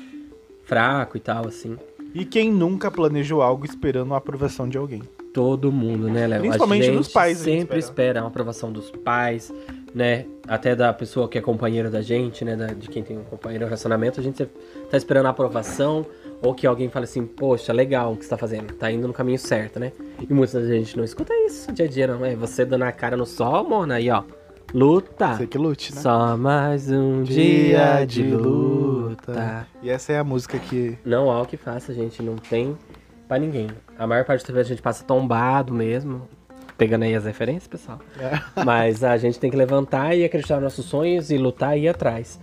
fraco 0.64 1.16
e 1.16 1.20
tal, 1.20 1.46
assim. 1.46 1.76
E 2.14 2.24
quem 2.24 2.50
nunca 2.50 2.90
planejou 2.90 3.42
algo 3.42 3.64
esperando 3.64 4.14
a 4.14 4.18
aprovação 4.18 4.68
de 4.68 4.76
alguém? 4.76 5.02
Todo 5.32 5.72
mundo, 5.72 6.08
né, 6.08 6.26
Léo? 6.26 6.40
Principalmente 6.40 6.90
dos 6.90 7.08
pais, 7.08 7.40
a 7.40 7.44
gente 7.44 7.60
Sempre 7.60 7.78
espera. 7.78 8.08
espera 8.18 8.22
a 8.22 8.26
aprovação 8.26 8.70
dos 8.70 8.90
pais, 8.90 9.50
né? 9.94 10.24
Até 10.48 10.74
da 10.74 10.92
pessoa 10.92 11.28
que 11.28 11.38
é 11.38 11.40
companheira 11.40 11.90
da 11.90 12.00
gente, 12.02 12.44
né? 12.44 12.56
da- 12.56 12.66
de 12.68 12.88
quem 12.88 13.02
tem 13.02 13.18
um 13.18 13.24
companheiro 13.24 13.64
relacionamento, 13.64 14.18
a 14.20 14.22
gente 14.22 14.44
tá 14.90 14.96
esperando 14.96 15.26
a 15.26 15.30
aprovação. 15.30 16.04
Ou 16.42 16.52
que 16.54 16.66
alguém 16.66 16.88
fale 16.88 17.04
assim, 17.04 17.24
poxa, 17.24 17.72
legal 17.72 18.12
o 18.12 18.16
que 18.16 18.24
você 18.24 18.30
tá 18.30 18.36
fazendo, 18.36 18.74
tá 18.74 18.90
indo 18.90 19.06
no 19.06 19.14
caminho 19.14 19.38
certo, 19.38 19.78
né? 19.78 19.92
E 20.28 20.34
muita 20.34 20.66
gente 20.66 20.96
não 20.96 21.04
escuta 21.04 21.32
isso 21.46 21.70
dia 21.72 21.84
a 21.84 21.88
dia, 21.88 22.06
não. 22.08 22.24
É 22.24 22.34
você 22.34 22.64
dando 22.64 22.82
a 22.82 22.90
cara 22.90 23.16
no 23.16 23.24
sol, 23.24 23.62
Mona, 23.62 23.94
aí, 23.94 24.10
ó. 24.10 24.24
Luta. 24.74 25.34
Você 25.36 25.46
que 25.46 25.56
lute, 25.58 25.94
né? 25.94 26.00
Só 26.00 26.36
mais 26.36 26.90
um 26.90 27.22
dia 27.22 28.04
de 28.06 28.22
luta. 28.24 29.66
E 29.82 29.90
essa 29.90 30.12
é 30.14 30.18
a 30.18 30.24
música 30.24 30.58
que. 30.58 30.98
Não 31.04 31.30
há 31.30 31.42
o 31.42 31.46
que 31.46 31.56
faça, 31.56 31.92
gente. 31.92 32.22
Não 32.22 32.36
tem 32.36 32.76
pra 33.28 33.38
ninguém. 33.38 33.68
A 33.98 34.06
maior 34.06 34.24
parte 34.24 34.44
da 34.46 34.52
vezes 34.52 34.70
a 34.72 34.74
gente 34.74 34.82
passa 34.82 35.04
tombado 35.04 35.72
mesmo. 35.74 36.22
Pegando 36.82 37.04
aí 37.04 37.14
as 37.14 37.24
referências, 37.24 37.68
pessoal. 37.68 38.00
É. 38.18 38.40
Mas 38.66 39.04
a 39.04 39.16
gente 39.16 39.38
tem 39.38 39.48
que 39.48 39.56
levantar 39.56 40.16
e 40.16 40.24
acreditar 40.24 40.54
nos 40.54 40.64
nossos 40.64 40.84
sonhos 40.84 41.30
e 41.30 41.38
lutar 41.38 41.78
e 41.78 41.82
ir 41.82 41.88
atrás. 41.88 42.40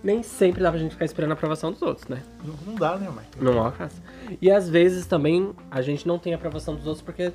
Nem 0.00 0.22
sempre 0.22 0.62
dá 0.62 0.70
pra 0.70 0.78
gente 0.78 0.92
ficar 0.92 1.04
esperando 1.04 1.32
a 1.32 1.34
aprovação 1.34 1.72
dos 1.72 1.82
outros, 1.82 2.06
né? 2.06 2.22
Não, 2.44 2.54
não 2.68 2.74
dá, 2.76 2.96
né, 2.96 3.10
mãe? 3.10 3.24
Não 3.40 3.72
faça. 3.72 4.00
E 4.40 4.48
às 4.48 4.68
vezes 4.68 5.06
também 5.06 5.50
a 5.68 5.82
gente 5.82 6.06
não 6.06 6.20
tem 6.20 6.32
a 6.32 6.36
aprovação 6.36 6.76
dos 6.76 6.86
outros 6.86 7.02
porque 7.02 7.32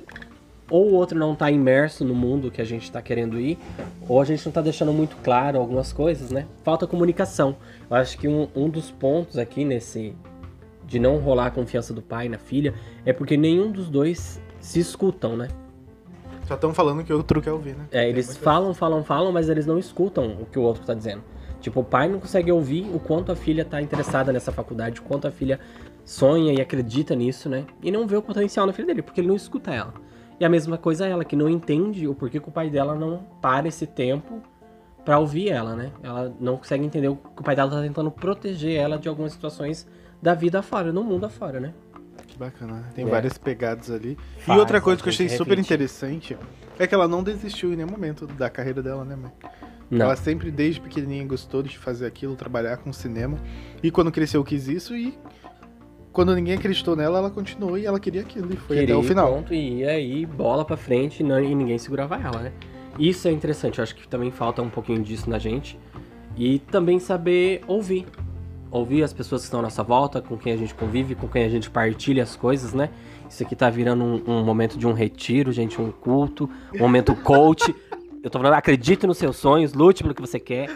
ou 0.70 0.92
o 0.92 0.94
outro 0.94 1.18
não 1.18 1.34
tá 1.34 1.50
imerso 1.50 2.06
no 2.06 2.14
mundo 2.14 2.50
que 2.50 2.62
a 2.62 2.64
gente 2.64 2.90
tá 2.90 3.02
querendo 3.02 3.38
ir, 3.38 3.58
ou 4.08 4.18
a 4.18 4.24
gente 4.24 4.46
não 4.46 4.50
tá 4.50 4.62
deixando 4.62 4.94
muito 4.94 5.14
claro 5.22 5.58
algumas 5.58 5.92
coisas, 5.92 6.30
né? 6.30 6.46
Falta 6.64 6.86
comunicação. 6.86 7.54
Eu 7.90 7.96
acho 7.98 8.16
que 8.16 8.26
um, 8.26 8.48
um 8.56 8.70
dos 8.70 8.90
pontos 8.90 9.36
aqui 9.36 9.62
nesse 9.62 10.14
de 10.86 10.98
não 10.98 11.18
rolar 11.18 11.48
a 11.48 11.50
confiança 11.50 11.92
do 11.92 12.00
pai 12.00 12.30
na 12.30 12.38
filha 12.38 12.72
é 13.04 13.12
porque 13.12 13.36
nenhum 13.36 13.70
dos 13.70 13.90
dois 13.90 14.40
se 14.58 14.80
escutam, 14.80 15.36
né? 15.36 15.48
Só 16.46 16.54
estão 16.54 16.72
falando 16.72 17.02
que 17.02 17.12
o 17.12 17.16
outro 17.16 17.42
quer 17.42 17.50
ouvir, 17.50 17.74
né? 17.74 17.86
É, 17.90 18.08
eles 18.08 18.36
falam, 18.36 18.72
falam, 18.72 19.02
falam, 19.02 19.32
mas 19.32 19.48
eles 19.48 19.66
não 19.66 19.78
escutam 19.78 20.36
o 20.40 20.46
que 20.46 20.58
o 20.58 20.62
outro 20.62 20.84
tá 20.84 20.94
dizendo. 20.94 21.22
Tipo, 21.60 21.80
o 21.80 21.84
pai 21.84 22.08
não 22.08 22.20
consegue 22.20 22.52
ouvir 22.52 22.88
o 22.94 23.00
quanto 23.00 23.32
a 23.32 23.36
filha 23.36 23.64
tá 23.64 23.82
interessada 23.82 24.32
nessa 24.32 24.52
faculdade, 24.52 25.00
o 25.00 25.02
quanto 25.02 25.26
a 25.26 25.30
filha 25.32 25.58
sonha 26.04 26.52
e 26.52 26.60
acredita 26.60 27.16
nisso, 27.16 27.48
né? 27.48 27.64
E 27.82 27.90
não 27.90 28.06
vê 28.06 28.16
o 28.16 28.22
potencial 28.22 28.64
na 28.64 28.72
filha 28.72 28.86
dele, 28.86 29.02
porque 29.02 29.20
ele 29.20 29.28
não 29.28 29.34
escuta 29.34 29.74
ela. 29.74 29.92
E 30.38 30.44
a 30.44 30.48
mesma 30.48 30.78
coisa 30.78 31.06
ela, 31.06 31.24
que 31.24 31.34
não 31.34 31.48
entende 31.48 32.06
o 32.06 32.14
porquê 32.14 32.38
que 32.38 32.48
o 32.48 32.52
pai 32.52 32.70
dela 32.70 32.94
não 32.94 33.24
para 33.40 33.66
esse 33.66 33.86
tempo 33.86 34.40
pra 35.04 35.18
ouvir 35.18 35.48
ela, 35.48 35.74
né? 35.74 35.90
Ela 36.02 36.32
não 36.38 36.56
consegue 36.56 36.84
entender 36.84 37.08
o 37.08 37.16
que 37.16 37.40
o 37.40 37.44
pai 37.44 37.56
dela 37.56 37.70
tá 37.70 37.82
tentando 37.82 38.10
proteger 38.10 38.76
ela 38.76 38.98
de 38.98 39.08
algumas 39.08 39.32
situações 39.32 39.88
da 40.22 40.34
vida 40.34 40.60
afora, 40.60 40.92
no 40.92 41.02
mundo 41.02 41.26
afora, 41.26 41.58
né? 41.58 41.74
Que 42.36 42.44
bacana, 42.44 42.74
né? 42.74 42.84
Tem 42.94 43.06
É. 43.06 43.08
várias 43.08 43.38
pegadas 43.38 43.90
ali. 43.90 44.16
Faz, 44.38 44.56
e 44.56 44.60
outra 44.60 44.78
coisa 44.80 45.02
que 45.02 45.08
eu 45.08 45.12
achei 45.12 45.28
super 45.28 45.58
interessante 45.58 46.36
é 46.78 46.86
que 46.86 46.94
ela 46.94 47.08
não 47.08 47.22
desistiu 47.22 47.72
em 47.72 47.76
nenhum 47.76 47.90
momento 47.90 48.26
da 48.26 48.50
carreira 48.50 48.82
dela, 48.82 49.04
né, 49.04 49.16
mãe? 49.16 49.32
Não. 49.90 50.04
Ela 50.06 50.16
sempre, 50.16 50.50
desde 50.50 50.80
pequenininha, 50.80 51.24
gostou 51.24 51.62
de 51.62 51.78
fazer 51.78 52.06
aquilo, 52.06 52.36
trabalhar 52.36 52.76
com 52.76 52.92
cinema. 52.92 53.38
E 53.82 53.90
quando 53.90 54.12
cresceu, 54.12 54.42
quis 54.44 54.68
isso. 54.68 54.94
E 54.96 55.16
quando 56.12 56.34
ninguém 56.34 56.54
acreditou 56.54 56.94
nela, 56.94 57.18
ela 57.18 57.30
continuou 57.30 57.78
e 57.78 57.86
ela 57.86 57.98
queria 57.98 58.20
aquilo. 58.20 58.52
E 58.52 58.56
foi 58.56 58.76
Queria 58.78 58.94
até 58.96 59.04
o 59.04 59.08
final. 59.08 59.32
Pronto, 59.32 59.54
e 59.54 59.84
aí, 59.86 60.26
bola 60.26 60.64
pra 60.64 60.76
frente 60.76 61.20
e, 61.20 61.22
não- 61.24 61.40
e 61.42 61.54
ninguém 61.54 61.78
segurava 61.78 62.16
ela, 62.16 62.40
né? 62.42 62.52
Isso 62.98 63.28
é 63.28 63.30
interessante, 63.32 63.78
eu 63.78 63.82
acho 63.82 63.94
que 63.94 64.06
também 64.08 64.30
falta 64.30 64.60
um 64.60 64.68
pouquinho 64.70 65.02
disso 65.02 65.28
na 65.30 65.38
gente. 65.38 65.78
E 66.36 66.58
também 66.58 66.98
saber 66.98 67.62
ouvir. 67.66 68.06
Ouvir 68.70 69.02
as 69.02 69.12
pessoas 69.12 69.42
que 69.42 69.46
estão 69.46 69.60
à 69.60 69.62
nossa 69.62 69.82
volta, 69.82 70.20
com 70.20 70.36
quem 70.36 70.52
a 70.52 70.56
gente 70.56 70.74
convive, 70.74 71.14
com 71.14 71.28
quem 71.28 71.44
a 71.44 71.48
gente 71.48 71.70
partilha 71.70 72.22
as 72.22 72.36
coisas, 72.36 72.72
né? 72.74 72.90
Isso 73.28 73.42
aqui 73.42 73.56
tá 73.56 73.70
virando 73.70 74.04
um, 74.04 74.22
um 74.26 74.44
momento 74.44 74.78
de 74.78 74.86
um 74.86 74.92
retiro, 74.92 75.52
gente, 75.52 75.80
um 75.80 75.90
culto, 75.90 76.48
um 76.74 76.78
momento 76.78 77.14
coach. 77.14 77.74
Eu 78.22 78.30
tô 78.30 78.38
falando, 78.38 78.54
acredite 78.54 79.06
nos 79.06 79.18
seus 79.18 79.36
sonhos, 79.36 79.72
lute 79.72 80.02
pelo 80.02 80.12
que 80.14 80.20
você 80.20 80.40
quer. 80.40 80.68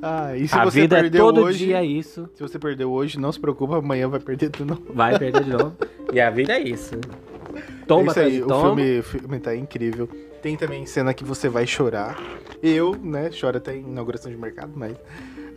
Ah, 0.00 0.36
e 0.36 0.46
se 0.46 0.54
a 0.54 0.64
você 0.64 0.82
vida 0.82 0.98
é 0.98 1.02
perdeu 1.02 1.24
todo 1.24 1.42
hoje, 1.42 1.64
dia 1.66 1.82
isso. 1.82 2.28
Se 2.34 2.42
você 2.42 2.58
perdeu 2.58 2.92
hoje, 2.92 3.18
não 3.18 3.32
se 3.32 3.40
preocupa, 3.40 3.78
amanhã 3.78 4.08
vai 4.08 4.20
perder 4.20 4.50
tudo. 4.50 4.74
Não. 4.74 4.94
Vai 4.94 5.18
perder 5.18 5.42
de 5.44 5.50
novo. 5.50 5.74
E 6.12 6.20
a 6.20 6.30
vida 6.30 6.52
é 6.52 6.60
isso. 6.60 6.94
é 6.94 7.62
Toma 7.86 8.02
isso 8.02 8.10
atrás 8.10 8.28
aí, 8.28 8.36
de 8.36 8.42
o 8.42 8.46
toma. 8.46 8.76
filme, 8.76 8.98
o 8.98 9.02
filme 9.02 9.40
tá 9.40 9.56
incrível. 9.56 10.08
Tem 10.42 10.56
também 10.56 10.84
cena 10.86 11.12
que 11.14 11.24
você 11.24 11.48
vai 11.48 11.66
chorar. 11.66 12.16
Eu, 12.62 12.94
né, 12.94 13.30
choro 13.30 13.56
até 13.56 13.74
em 13.74 13.80
inauguração 13.80 14.30
de 14.30 14.36
mercado, 14.36 14.72
mas. 14.76 14.96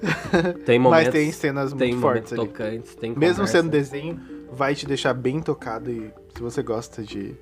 Tem 0.66 0.80
momentos, 0.80 1.06
mas 1.06 1.14
tem 1.14 1.32
cenas 1.32 1.74
tem 1.74 1.90
muito 1.90 2.02
momentos 2.02 2.30
fortes 2.30 2.34
ali. 2.34 2.48
tocantes, 2.48 2.96
tem 2.96 3.12
Mesmo 3.12 3.36
conversa, 3.36 3.58
sendo 3.58 3.70
desenho, 3.70 4.20
vai 4.52 4.74
te 4.76 4.86
deixar 4.86 5.14
bem 5.14 5.42
tocado 5.42 5.90
e 5.92 6.12
se 6.36 6.42
você 6.42 6.62
gosta 6.64 7.04
de. 7.04 7.36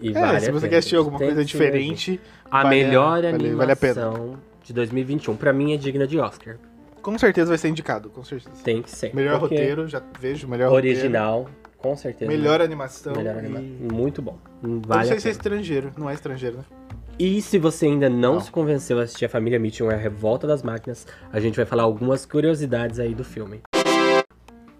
e 0.00 0.08
É, 0.10 0.12
vale 0.12 0.40
se 0.40 0.50
a 0.50 0.52
você 0.52 0.68
quer 0.68 0.76
assistir 0.78 0.96
alguma 0.96 1.18
Tem 1.18 1.28
coisa 1.28 1.44
diferente, 1.44 2.20
A 2.50 2.62
vale 2.62 2.82
a- 2.82 2.86
melhor 2.86 3.10
vale- 3.22 3.26
animação 3.28 3.56
vale 3.58 3.72
a 3.72 3.76
pena. 3.76 4.12
de 4.64 4.72
2021, 4.72 5.36
pra 5.36 5.52
mim, 5.52 5.72
é 5.72 5.76
digna 5.76 6.06
de 6.06 6.18
Oscar. 6.18 6.56
com 7.02 7.16
certeza 7.18 7.48
vai 7.48 7.58
ser 7.58 7.68
indicado, 7.68 8.10
com 8.10 8.22
certeza. 8.24 8.56
Tem 8.64 8.82
que 8.82 8.90
ser. 8.90 9.14
Melhor 9.14 9.38
porque 9.38 9.54
roteiro, 9.54 9.86
já 9.88 10.02
vejo, 10.20 10.46
melhor 10.48 10.72
Original, 10.72 11.48
com 11.78 11.90
roteiro. 11.90 11.96
certeza. 12.00 12.30
Melhor 12.30 12.60
animação. 12.60 13.14
Melhor 13.14 13.42
e... 13.44 13.48
Muito 13.92 14.20
bom. 14.20 14.36
Eu 14.62 14.68
não 14.68 14.82
Vale 14.84 15.06
sei 15.08 15.16
a 15.16 15.20
se 15.20 15.28
é 15.28 15.30
estrangeiro, 15.30 15.92
não 15.96 16.10
é 16.10 16.14
estrangeiro, 16.14 16.58
né? 16.58 16.64
E 17.18 17.42
se 17.42 17.58
você 17.58 17.86
ainda 17.86 18.08
não, 18.08 18.34
Não. 18.34 18.40
se 18.40 18.50
convenceu 18.50 18.98
a 19.00 19.02
assistir 19.02 19.24
A 19.24 19.28
Família 19.28 19.58
Mitchell, 19.58 19.90
é 19.90 19.94
a 19.94 19.98
Revolta 19.98 20.46
das 20.46 20.62
Máquinas, 20.62 21.06
a 21.32 21.40
gente 21.40 21.56
vai 21.56 21.64
falar 21.66 21.82
algumas 21.82 22.24
curiosidades 22.24 23.00
aí 23.00 23.12
do 23.14 23.24
filme. 23.24 23.60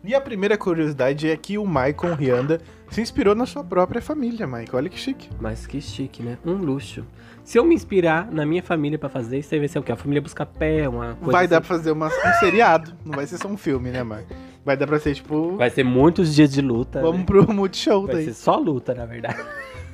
E 0.04 0.14
a 0.14 0.20
primeira 0.20 0.56
curiosidade 0.56 1.28
é 1.28 1.36
que 1.36 1.58
o 1.58 1.66
Michael 1.66 2.14
Rianda 2.16 2.60
se 2.88 3.00
inspirou 3.00 3.34
na 3.34 3.44
sua 3.44 3.64
própria 3.64 4.00
família, 4.00 4.46
Michael. 4.46 4.68
Olha 4.74 4.88
que 4.88 4.98
chique. 4.98 5.28
Mas 5.40 5.66
que 5.66 5.80
chique, 5.80 6.22
né? 6.22 6.38
Um 6.46 6.52
luxo. 6.54 7.04
Se 7.42 7.58
eu 7.58 7.64
me 7.64 7.74
inspirar 7.74 8.30
na 8.30 8.46
minha 8.46 8.62
família 8.62 8.98
pra 8.98 9.08
fazer 9.08 9.40
isso, 9.40 9.52
aí 9.52 9.58
vai 9.58 9.68
ser 9.68 9.80
o 9.80 9.82
quê? 9.82 9.90
A 9.90 9.96
família 9.96 10.22
busca 10.22 10.46
pé, 10.46 10.88
uma 10.88 11.14
coisa 11.16 11.32
vai 11.32 11.48
dar 11.48 11.58
assim. 11.58 11.66
pra 11.66 11.76
fazer 11.76 11.90
uma- 11.90 12.06
um 12.06 12.32
seriado, 12.38 12.92
não 13.04 13.16
vai 13.16 13.26
ser 13.26 13.38
só 13.38 13.48
um 13.48 13.56
filme, 13.56 13.90
né, 13.90 14.04
Michael? 14.04 14.26
Vai 14.64 14.76
dar 14.76 14.86
pra 14.86 15.00
ser 15.00 15.14
tipo. 15.14 15.56
Vai 15.56 15.70
ser 15.70 15.82
muitos 15.82 16.32
dias 16.34 16.52
de 16.52 16.60
luta. 16.62 17.00
Vamos 17.00 17.18
né? 17.20 17.24
pro 17.26 17.52
Multishow 17.52 18.06
Vai 18.06 18.16
daí. 18.16 18.24
ser 18.26 18.34
só 18.34 18.56
luta, 18.56 18.94
na 18.94 19.04
verdade. 19.04 19.36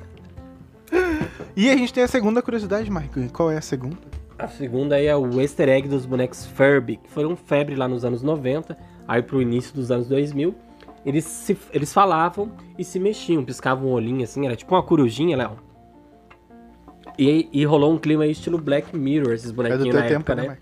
E 1.57 1.71
a 1.71 1.77
gente 1.77 1.93
tem 1.93 2.03
a 2.03 2.09
segunda 2.09 2.43
curiosidade. 2.43 2.91
E 3.17 3.29
qual 3.29 3.51
é 3.51 3.57
a 3.57 3.61
segunda? 3.61 3.97
A 4.39 4.49
segunda 4.49 5.01
é 5.01 5.15
o 5.17 5.41
easter 5.41 5.69
egg 5.69 5.87
dos 5.89 6.05
bonecos 6.05 6.45
Furby, 6.47 6.97
que 6.97 7.09
foram 7.11 7.37
febre 7.37 7.77
lá 7.77 7.87
nos 7.87 8.05
anos 8.05 8.23
90, 8.23 8.77
aí 9.07 9.23
pro 9.23 9.41
início 9.41 9.73
dos 9.75 9.91
anos 9.91 10.09
2000. 10.09 10.55
Eles, 11.07 11.25
se, 11.25 11.57
eles 11.73 11.93
falavam 11.93 12.51
e 12.79 12.83
se 12.85 12.99
mexiam, 12.99 13.45
piscavam 13.45 13.89
o 13.89 13.93
olhinho 13.93 14.25
assim, 14.25 14.47
era 14.47 14.57
tipo 14.57 14.75
uma 14.75 14.83
corujinha, 14.83 15.37
Léo. 15.37 15.59
E, 17.19 17.49
e 17.53 17.65
rolou 17.65 17.93
um 17.93 17.99
clima 17.99 18.25
aí 18.25 18.33
estilo 18.33 18.59
Black 18.59 18.97
Mirror, 18.97 19.35
esses 19.35 19.51
É 19.51 19.53
do 19.53 19.57
bonequinhos 19.57 19.91
teu 19.91 20.01
na 20.01 20.09
tempo, 20.09 20.33
época, 20.33 20.35
né, 20.35 20.49
né? 20.49 20.59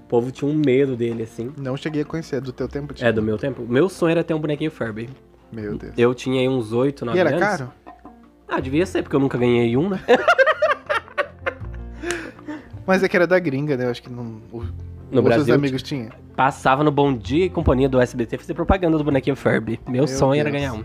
O 0.00 0.06
povo 0.08 0.30
tinha 0.32 0.50
um 0.50 0.54
medo 0.54 0.96
dele, 0.96 1.22
assim. 1.22 1.52
Não 1.56 1.76
cheguei 1.76 2.02
a 2.02 2.04
conhecer, 2.04 2.36
é 2.36 2.40
do 2.40 2.52
teu 2.52 2.68
tempo? 2.68 2.92
tipo? 2.94 3.06
É, 3.06 3.12
do 3.12 3.22
meu 3.22 3.38
tempo. 3.38 3.62
Meu 3.62 3.88
sonho 3.88 4.10
era 4.12 4.24
ter 4.24 4.34
um 4.34 4.40
bonequinho 4.40 4.70
Furby. 4.70 5.08
Meu 5.52 5.78
Deus. 5.78 5.94
Eu 5.96 6.12
tinha 6.14 6.40
aí 6.40 6.48
uns 6.48 6.72
8, 6.72 7.04
9 7.04 7.16
E 7.16 7.20
era 7.20 7.30
anos. 7.30 7.40
caro? 7.40 7.72
Ah, 8.54 8.60
devia 8.60 8.86
ser, 8.86 9.02
porque 9.02 9.16
eu 9.16 9.20
nunca 9.20 9.36
ganhei 9.36 9.76
um, 9.76 9.88
né? 9.88 10.00
Mas 12.86 13.02
é 13.02 13.08
que 13.08 13.16
era 13.16 13.26
da 13.26 13.36
gringa, 13.36 13.76
né? 13.76 13.86
Eu 13.86 13.90
acho 13.90 14.00
que 14.00 14.08
não. 14.08 14.40
O... 14.52 14.62
No 15.10 15.20
os 15.20 15.24
Brasil, 15.24 15.46
seus 15.46 15.58
amigos 15.58 15.82
tinham. 15.82 16.10
Passava 16.36 16.84
no 16.84 16.92
Bom 16.92 17.16
Dia 17.16 17.46
e 17.46 17.50
Companhia 17.50 17.88
do 17.88 18.00
SBT 18.00 18.38
fazer 18.38 18.54
propaganda 18.54 18.96
do 18.96 19.02
bonequinho 19.02 19.34
Furby. 19.34 19.80
Meu, 19.86 19.94
Meu 19.94 20.06
sonho 20.06 20.40
era 20.40 20.52
Deus. 20.52 20.62
ganhar 20.62 20.74
um. 20.74 20.84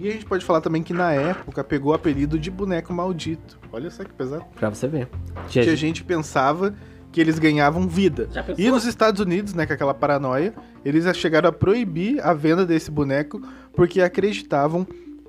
E 0.00 0.08
a 0.08 0.12
gente 0.12 0.24
pode 0.24 0.44
falar 0.44 0.60
também 0.60 0.82
que 0.82 0.92
na 0.92 1.12
época 1.12 1.62
pegou 1.62 1.92
o 1.92 1.94
apelido 1.94 2.40
de 2.40 2.50
boneco 2.50 2.92
maldito. 2.92 3.56
Olha 3.72 3.88
só 3.88 4.02
que 4.02 4.12
pesado. 4.12 4.44
Pra 4.56 4.68
você 4.68 4.88
ver. 4.88 5.08
Tinha 5.48 5.62
Tinha 5.62 5.76
gente 5.76 6.02
que 6.02 6.08
pensava 6.08 6.74
que 7.12 7.20
eles 7.20 7.38
ganhavam 7.38 7.86
vida. 7.86 8.28
E 8.58 8.68
nos 8.68 8.84
Estados 8.84 9.20
Unidos, 9.20 9.54
né, 9.54 9.64
com 9.64 9.72
aquela 9.72 9.94
paranoia, 9.94 10.52
eles 10.84 11.04
chegaram 11.16 11.50
a 11.50 11.52
proibir 11.52 12.20
a 12.20 12.34
venda 12.34 12.66
desse 12.66 12.90
boneco 12.90 13.40
porque 13.74 14.00
acreditavam 14.00 14.84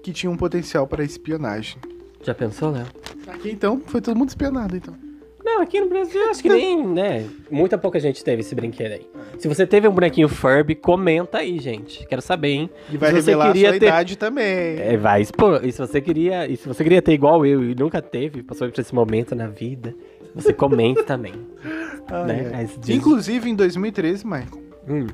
que 0.08 0.14
tinha 0.14 0.32
um 0.32 0.38
potencial 0.38 0.88
para 0.88 1.04
espionagem. 1.04 1.76
Já 2.24 2.34
pensou, 2.34 2.72
Léo? 2.72 2.86
Aqui 3.28 3.52
então 3.52 3.82
foi 3.88 4.00
todo 4.00 4.16
mundo 4.18 4.30
espionado, 4.30 4.74
então. 4.78 4.96
Não, 5.44 5.62
aqui 5.62 5.82
no 5.82 5.90
Brasil 5.90 6.30
acho 6.30 6.42
que 6.42 6.48
nem, 6.48 6.82
né? 6.88 7.26
Muita 7.52 7.78
pouca 7.78 8.00
gente 8.00 8.24
teve 8.24 8.40
esse 8.40 8.56
brinquedo 8.56 8.94
aí. 8.94 9.06
Se 9.38 9.50
você 9.50 9.68
teve 9.68 9.86
um 9.86 9.92
bonequinho 9.92 10.30
Furby, 10.30 10.76
comenta 10.76 11.40
aí, 11.40 11.60
gente. 11.60 12.06
Quero 12.08 12.22
saber, 12.22 12.48
hein? 12.50 12.70
E 12.90 12.96
vai 12.96 13.10
Se 13.10 13.16
você 13.22 13.32
revelar 13.32 13.46
a 13.50 13.52
queria 13.52 13.70
sua 13.72 13.80
ter- 13.80 13.86
idade 13.86 14.18
também. 14.18 14.46
É, 14.80 14.96
vai 14.98 15.22
expor. 15.22 15.60
E 15.66 15.72
se 15.74 15.78
você 15.80 16.00
queria, 16.00 16.50
e 16.50 16.56
se 16.56 16.66
você 16.68 16.84
queria 16.84 17.02
ter 17.02 17.12
igual 17.14 17.46
eu 17.46 17.62
e 17.70 17.76
nunca 17.76 18.02
teve, 18.02 18.44
passou 18.44 18.70
por 18.72 18.80
esse 18.80 18.96
momento 18.96 19.36
na 19.36 19.48
vida, 19.48 19.94
você 20.34 20.54
comente 20.54 21.04
também. 21.04 21.34
Ai, 22.10 22.26
né? 22.28 22.70
diz- 22.80 22.96
Inclusive, 22.96 23.50
em 23.50 23.56
2013, 23.56 24.26
Michael, 24.26 24.64
Hum, 24.88 25.08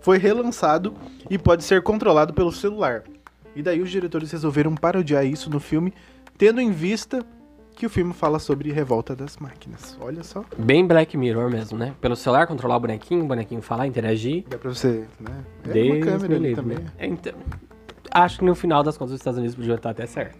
foi 0.00 0.18
relançado 0.18 0.92
e 1.30 1.38
pode 1.38 1.62
ser 1.62 1.82
controlado 1.82 2.34
pelo 2.34 2.50
celular. 2.50 3.04
E 3.54 3.62
daí 3.62 3.80
os 3.80 3.90
diretores 3.90 4.30
resolveram 4.30 4.74
parodiar 4.74 5.24
isso 5.26 5.50
no 5.50 5.58
filme, 5.60 5.92
tendo 6.38 6.60
em 6.60 6.70
vista 6.70 7.24
que 7.74 7.86
o 7.86 7.90
filme 7.90 8.12
fala 8.12 8.38
sobre 8.38 8.70
revolta 8.70 9.16
das 9.16 9.38
máquinas. 9.38 9.96
Olha 10.00 10.22
só, 10.22 10.44
Bem 10.58 10.86
Black 10.86 11.16
Mirror 11.16 11.50
mesmo, 11.50 11.78
né? 11.78 11.94
Pelo 12.00 12.14
celular, 12.14 12.46
controlar 12.46 12.76
o 12.76 12.80
bonequinho, 12.80 13.24
o 13.24 13.26
bonequinho 13.26 13.62
falar, 13.62 13.86
interagir. 13.86 14.44
dá 14.48 14.58
pra 14.58 14.68
você, 14.72 15.06
né? 15.18 15.44
É 15.66 15.72
Deus 15.72 15.96
uma 15.96 16.04
câmera 16.04 16.28
me 16.28 16.46
ali 16.46 16.54
também. 16.54 16.78
né? 16.78 16.86
Então, 16.98 17.32
acho 18.10 18.38
que 18.38 18.44
no 18.44 18.54
final 18.54 18.82
das 18.82 18.98
contas 18.98 19.14
os 19.14 19.20
Estados 19.20 19.38
Unidos 19.38 19.56
podiam 19.56 19.76
estar 19.76 19.90
até 19.90 20.06
certo. 20.06 20.38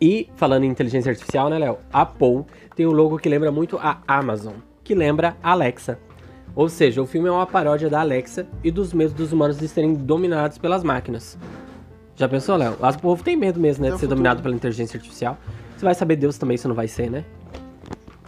E, 0.00 0.30
falando 0.36 0.64
em 0.64 0.68
inteligência 0.68 1.10
artificial, 1.10 1.50
né, 1.50 1.58
Léo? 1.58 1.78
A 1.92 2.06
Paul 2.06 2.46
tem 2.74 2.86
um 2.86 2.92
logo 2.92 3.18
que 3.18 3.28
lembra 3.28 3.50
muito 3.52 3.76
a 3.78 4.00
Amazon, 4.08 4.54
que 4.82 4.94
lembra 4.94 5.36
a 5.42 5.50
Alexa. 5.50 5.98
Ou 6.54 6.68
seja, 6.68 7.00
o 7.00 7.06
filme 7.06 7.28
é 7.28 7.32
uma 7.32 7.46
paródia 7.46 7.88
da 7.88 8.00
Alexa 8.00 8.46
e 8.62 8.70
dos 8.70 8.92
medos 8.92 9.12
dos 9.14 9.32
humanos 9.32 9.58
de 9.58 9.68
serem 9.68 9.94
dominados 9.94 10.58
pelas 10.58 10.82
máquinas. 10.82 11.38
Já 12.16 12.28
pensou, 12.28 12.56
Léo? 12.56 12.76
O 12.80 12.98
povo 13.00 13.22
tem 13.22 13.36
medo 13.36 13.58
mesmo, 13.58 13.82
né, 13.82 13.88
É 13.88 13.92
de 13.92 13.96
ser 13.98 14.00
futuro. 14.06 14.16
dominado 14.16 14.42
pela 14.42 14.54
inteligência 14.54 14.96
artificial. 14.98 15.38
Você 15.76 15.84
vai 15.84 15.94
saber 15.94 16.16
Deus 16.16 16.36
também 16.36 16.56
se 16.56 16.68
não 16.68 16.74
vai 16.74 16.88
ser, 16.88 17.10
né? 17.10 17.24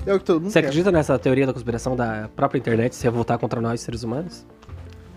É 0.06 0.14
o 0.14 0.18
que 0.18 0.24
todo 0.24 0.40
mundo 0.40 0.50
Você 0.50 0.60
quer. 0.60 0.66
acredita 0.68 0.90
nessa 0.90 1.18
teoria 1.18 1.46
da 1.46 1.52
conspiração 1.52 1.94
da 1.94 2.28
própria 2.34 2.58
internet 2.58 2.94
se 2.94 3.04
revoltar 3.04 3.38
contra 3.38 3.60
nós, 3.60 3.80
seres 3.80 4.02
humanos? 4.02 4.46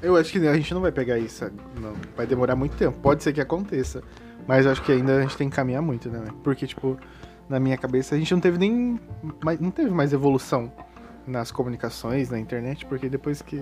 Eu 0.01 0.15
acho 0.17 0.31
que 0.31 0.45
a 0.47 0.53
gente 0.55 0.73
não 0.73 0.81
vai 0.81 0.91
pegar 0.91 1.17
isso, 1.17 1.49
não. 1.81 1.93
Vai 2.17 2.27
demorar 2.27 2.55
muito 2.55 2.75
tempo. 2.75 2.97
Pode 3.01 3.23
ser 3.23 3.33
que 3.33 3.41
aconteça. 3.41 4.03
Mas 4.47 4.65
eu 4.65 4.71
acho 4.71 4.81
que 4.83 4.91
ainda 4.91 5.17
a 5.17 5.21
gente 5.21 5.37
tem 5.37 5.49
que 5.49 5.55
caminhar 5.55 5.81
muito, 5.81 6.09
né? 6.09 6.25
Porque, 6.43 6.67
tipo, 6.67 6.97
na 7.49 7.59
minha 7.59 7.77
cabeça, 7.77 8.13
a 8.13 8.17
gente 8.17 8.31
não 8.31 8.41
teve 8.41 8.57
nem. 8.59 8.99
Não 9.59 9.71
teve 9.71 9.89
mais 9.89 10.13
evolução 10.13 10.71
nas 11.27 11.51
comunicações, 11.51 12.29
na 12.29 12.39
internet, 12.39 12.85
porque 12.85 13.09
depois 13.09 13.41
que. 13.41 13.61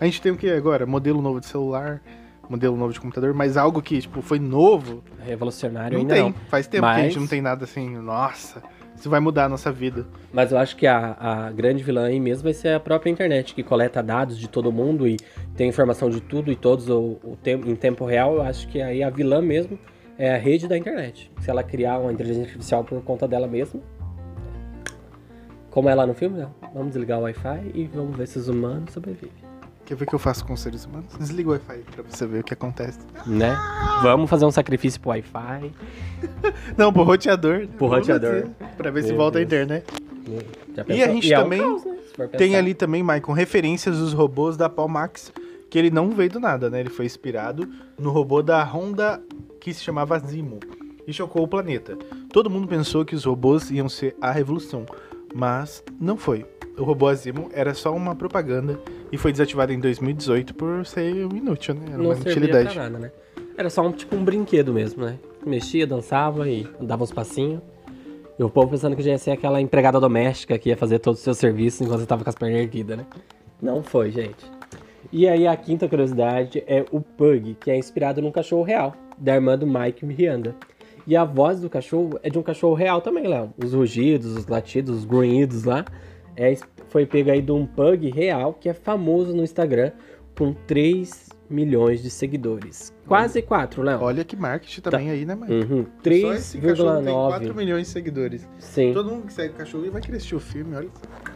A 0.00 0.04
gente 0.04 0.20
tem 0.22 0.32
o 0.32 0.36
que 0.36 0.50
agora? 0.50 0.86
Modelo 0.86 1.20
novo 1.20 1.40
de 1.40 1.46
celular, 1.46 2.00
modelo 2.48 2.76
novo 2.76 2.92
de 2.92 3.00
computador, 3.00 3.34
mas 3.34 3.56
algo 3.56 3.82
que, 3.82 4.00
tipo, 4.00 4.22
foi 4.22 4.38
novo, 4.38 5.02
Revolucionário 5.24 5.94
não 5.94 6.00
ainda 6.02 6.14
tem. 6.14 6.22
não. 6.24 6.34
Faz 6.48 6.66
tempo 6.66 6.84
que 6.86 6.92
a 6.92 7.02
gente 7.02 7.12
Mas- 7.14 7.20
não 7.22 7.26
tem 7.28 7.40
nada 7.42 7.64
assim, 7.64 7.96
nossa, 7.98 8.62
isso 8.96 9.10
vai 9.10 9.20
mudar 9.20 9.44
a 9.44 9.48
nossa 9.48 9.70
vida. 9.70 10.06
Mas 10.32 10.52
eu 10.52 10.58
acho 10.58 10.74
que 10.76 10.86
a, 10.86 11.16
a 11.20 11.50
grande 11.52 11.82
vilã 11.82 12.06
aí 12.06 12.18
mesmo 12.18 12.44
vai 12.44 12.54
ser 12.54 12.74
a 12.74 12.80
própria 12.80 13.10
internet, 13.10 13.54
que 13.54 13.62
coleta 13.62 14.02
dados 14.02 14.38
de 14.38 14.48
todo 14.48 14.72
mundo 14.72 15.06
e 15.06 15.16
tem 15.54 15.68
informação 15.68 16.08
de 16.08 16.20
tudo 16.20 16.50
e 16.50 16.56
todos 16.56 16.88
o, 16.88 17.18
o 17.22 17.36
tem- 17.42 17.54
em 17.60 17.76
tempo 17.76 18.04
real. 18.06 18.36
Eu 18.36 18.42
acho 18.42 18.66
que 18.68 18.80
aí 18.80 19.02
a 19.02 19.10
vilã 19.10 19.42
mesmo 19.42 19.78
é 20.18 20.34
a 20.34 20.38
rede 20.38 20.66
da 20.66 20.76
internet. 20.78 21.30
Se 21.40 21.50
ela 21.50 21.62
criar 21.62 21.98
uma 21.98 22.12
inteligência 22.12 22.44
artificial 22.48 22.84
por 22.84 23.02
conta 23.02 23.28
dela 23.28 23.46
mesma. 23.46 23.80
Como 25.70 25.88
é 25.88 25.94
lá 25.94 26.06
no 26.06 26.14
filme, 26.14 26.38
não. 26.40 26.52
Vamos 26.74 26.88
desligar 26.92 27.18
o 27.18 27.22
Wi-Fi 27.22 27.70
e 27.74 27.84
vamos 27.94 28.16
ver 28.16 28.26
se 28.26 28.38
os 28.38 28.48
humanos 28.48 28.92
sobrevivem. 28.92 29.30
Quer 29.84 29.94
ver 29.96 30.04
o 30.04 30.06
que 30.08 30.14
eu 30.14 30.18
faço 30.18 30.44
com 30.44 30.52
os 30.52 30.60
seres 30.60 30.84
humanos? 30.84 31.12
Desliga 31.18 31.48
o 31.48 31.52
Wi-Fi 31.52 31.78
pra 31.92 32.04
você 32.08 32.26
ver 32.26 32.40
o 32.40 32.44
que 32.44 32.54
acontece. 32.54 32.98
Né? 33.26 33.56
Vamos 34.02 34.30
fazer 34.30 34.44
um 34.44 34.50
sacrifício 34.50 35.00
pro 35.00 35.10
Wi-Fi. 35.10 35.72
Não, 36.76 36.92
pro 36.92 37.02
roteador. 37.02 37.66
Pro 37.76 37.88
Vamos 37.88 38.06
roteador. 38.08 38.48
Pra 38.76 38.90
ver 38.90 39.02
se 39.02 39.08
Meu 39.08 39.16
volta 39.16 39.38
a 39.38 39.44
Deus. 39.44 39.46
internet. 39.46 39.86
Já 40.76 40.84
E 40.88 41.02
a 41.02 41.08
gente 41.08 41.32
é 41.32 41.38
um 41.38 41.42
também 41.42 41.60
caos, 41.60 41.84
né, 41.84 41.96
se 42.06 42.28
Tem 42.38 42.54
ali 42.56 42.74
também, 42.74 43.02
Maicon, 43.02 43.32
referências 43.32 43.98
dos 43.98 44.12
robôs 44.12 44.56
da 44.56 44.68
Palmax, 44.68 45.32
que 45.68 45.78
ele 45.78 45.90
não 45.90 46.10
veio 46.10 46.30
do 46.30 46.40
nada, 46.40 46.70
né? 46.70 46.80
Ele 46.80 46.90
foi 46.90 47.06
inspirado 47.06 47.68
no 47.98 48.10
robô 48.10 48.42
da 48.42 48.62
Honda 48.62 49.20
que 49.60 49.72
se 49.74 49.82
chamava 49.82 50.18
Zimo 50.18 50.60
e 51.06 51.12
chocou 51.12 51.42
o 51.42 51.48
planeta. 51.48 51.96
Todo 52.32 52.48
mundo 52.50 52.68
pensou 52.68 53.04
que 53.04 53.14
os 53.14 53.24
robôs 53.24 53.70
iam 53.70 53.88
ser 53.88 54.14
a 54.20 54.30
revolução, 54.30 54.86
mas 55.34 55.82
não 56.00 56.16
foi. 56.16 56.46
O 56.78 56.84
robô 56.84 57.08
Azimo 57.08 57.50
era 57.52 57.74
só 57.74 57.94
uma 57.94 58.14
propaganda 58.14 58.80
e 59.12 59.18
foi 59.18 59.32
desativado 59.32 59.72
em 59.72 59.78
2018 59.78 60.54
por 60.54 60.86
ser 60.86 61.26
um 61.26 61.36
inútil, 61.36 61.74
né? 61.74 61.82
Era 61.88 61.98
não 61.98 62.06
uma 62.06 62.14
inutilidade. 62.14 62.72
pra 62.72 62.82
nada, 62.84 62.98
né? 62.98 63.12
Era 63.56 63.68
só 63.68 63.86
um, 63.86 63.92
tipo 63.92 64.16
um 64.16 64.24
brinquedo 64.24 64.72
mesmo, 64.72 65.04
né? 65.04 65.18
Mexia, 65.44 65.86
dançava 65.86 66.48
e 66.48 66.66
dava 66.80 67.02
uns 67.02 67.12
passinhos. 67.12 67.60
E 68.38 68.42
o 68.42 68.48
povo 68.48 68.70
pensando 68.70 68.96
que 68.96 69.02
já 69.02 69.10
ia 69.10 69.18
ser 69.18 69.32
aquela 69.32 69.60
empregada 69.60 70.00
doméstica 70.00 70.58
que 70.58 70.70
ia 70.70 70.76
fazer 70.76 70.98
todos 70.98 71.20
os 71.20 71.24
seus 71.24 71.36
serviços 71.36 71.82
enquanto 71.82 72.00
você 72.00 72.06
tava 72.06 72.24
com 72.24 72.30
as 72.30 72.36
pernas 72.36 72.58
erguidas, 72.58 72.96
né? 72.96 73.06
Não 73.60 73.82
foi, 73.82 74.10
gente. 74.10 74.50
E 75.12 75.28
aí 75.28 75.46
a 75.46 75.54
quinta 75.56 75.88
curiosidade 75.88 76.62
é 76.66 76.86
o 76.90 77.00
Pug, 77.00 77.56
que 77.60 77.70
é 77.70 77.76
inspirado 77.76 78.22
num 78.22 78.30
cachorro 78.30 78.62
real, 78.62 78.94
da 79.18 79.34
irmã 79.34 79.58
do 79.58 79.66
Mike 79.66 80.06
Miranda. 80.06 80.54
E 81.10 81.16
a 81.16 81.24
voz 81.24 81.60
do 81.60 81.68
cachorro 81.68 82.20
é 82.22 82.30
de 82.30 82.38
um 82.38 82.42
cachorro 82.42 82.72
real 82.72 83.00
também, 83.00 83.26
Léo. 83.26 83.52
Os 83.58 83.72
rugidos, 83.74 84.36
os 84.36 84.46
latidos, 84.46 84.98
os 84.98 85.04
grunhidos 85.04 85.64
lá. 85.64 85.84
É, 86.36 86.56
foi 86.86 87.04
pego 87.04 87.32
aí 87.32 87.42
de 87.42 87.50
um 87.50 87.66
Pug 87.66 88.08
real 88.10 88.54
que 88.54 88.68
é 88.68 88.72
famoso 88.72 89.34
no 89.34 89.42
Instagram 89.42 89.90
com 90.38 90.52
3 90.68 91.30
milhões 91.50 92.00
de 92.00 92.10
seguidores. 92.10 92.94
Quase 93.08 93.42
4, 93.42 93.82
Léo. 93.82 94.00
Olha 94.00 94.22
que 94.24 94.36
marketing 94.36 94.82
também 94.82 95.10
aí, 95.10 95.26
né, 95.26 95.34
mãe? 95.34 95.50
Uhum. 95.50 95.84
Só 96.00 96.32
esse 96.32 96.58
cachorro 96.58 97.02
tem 97.02 97.12
4 97.12 97.48
3,9. 97.48 97.56
milhões 97.56 97.86
de 97.88 97.92
seguidores. 97.92 98.48
Sim, 98.60 98.92
Todo 98.94 99.10
mundo 99.10 99.26
que 99.26 99.32
segue 99.32 99.52
o 99.52 99.56
cachorro 99.56 99.90
vai 99.90 100.00
querer 100.00 100.18
assistir 100.18 100.36
o 100.36 100.40
filme, 100.40 100.76
olha. 100.76 100.88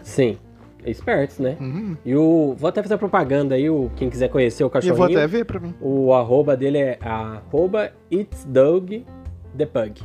sim. 0.05 0.39
Espertos, 0.87 1.39
né? 1.39 1.57
Uhum. 1.61 1.97
E 2.05 2.15
o. 2.15 2.55
Vou 2.59 2.69
até 2.69 2.83
fazer 2.83 2.99
propaganda 2.99 3.55
aí, 3.55 3.69
o, 3.71 3.91
quem 3.97 4.11
quiser 4.11 4.29
conhecer 4.29 4.63
o 4.63 4.67
E 4.67 4.69
eu 4.69 4.71
cachorrinho. 4.71 4.97
vou 4.99 5.07
até 5.07 5.27
ver 5.27 5.45
pra 5.47 5.59
mim. 5.59 5.75
O 5.81 6.13
arroba 6.13 6.55
dele 6.57 6.77
é 6.77 6.99
arroba 7.01 7.91
It's 8.13 8.45
Dog 8.45 9.03
the 9.57 9.67
Pug. 9.67 10.03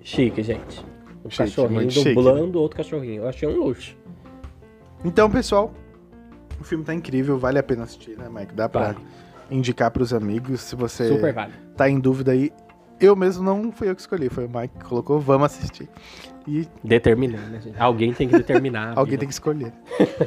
Chique, 0.00 0.42
gente. 0.42 0.84
Um 1.24 1.30
Chique, 1.30 1.44
cachorrinho 1.50 1.80
muito 1.80 1.92
chique, 1.92 2.14
dublando 2.14 2.60
outro 2.60 2.76
cachorrinho. 2.76 3.22
Eu 3.22 3.28
achei 3.28 3.48
um 3.48 3.56
luxo. 3.56 3.96
Então, 5.04 5.30
pessoal, 5.30 5.72
o 6.60 6.64
filme 6.64 6.84
tá 6.84 6.94
incrível, 6.94 7.38
vale 7.38 7.58
a 7.58 7.62
pena 7.62 7.84
assistir, 7.84 8.16
né, 8.16 8.28
Mike? 8.28 8.54
Dá 8.54 8.68
pra 8.68 8.92
Vale. 8.92 8.98
indicar 9.50 9.90
pros 9.90 10.12
amigos, 10.12 10.60
se 10.60 10.76
você 10.76 11.08
Super 11.08 11.32
vale. 11.32 11.52
tá 11.76 11.88
em 11.88 11.98
dúvida 11.98 12.32
aí. 12.32 12.52
Eu 13.02 13.16
mesmo 13.16 13.42
não 13.42 13.72
fui 13.72 13.90
eu 13.90 13.96
que 13.96 14.00
escolhi, 14.00 14.28
foi 14.28 14.46
o 14.46 14.48
Mike 14.48 14.78
que 14.78 14.84
colocou, 14.84 15.18
vamos 15.18 15.46
assistir. 15.46 15.88
E 16.46 16.68
Determinando, 16.84 17.50
né, 17.50 17.60
gente? 17.60 17.80
Alguém 17.80 18.12
tem 18.12 18.28
que 18.28 18.36
determinar. 18.36 18.92
alguém 18.96 19.18
tem 19.18 19.26
que 19.26 19.34
escolher. 19.34 19.72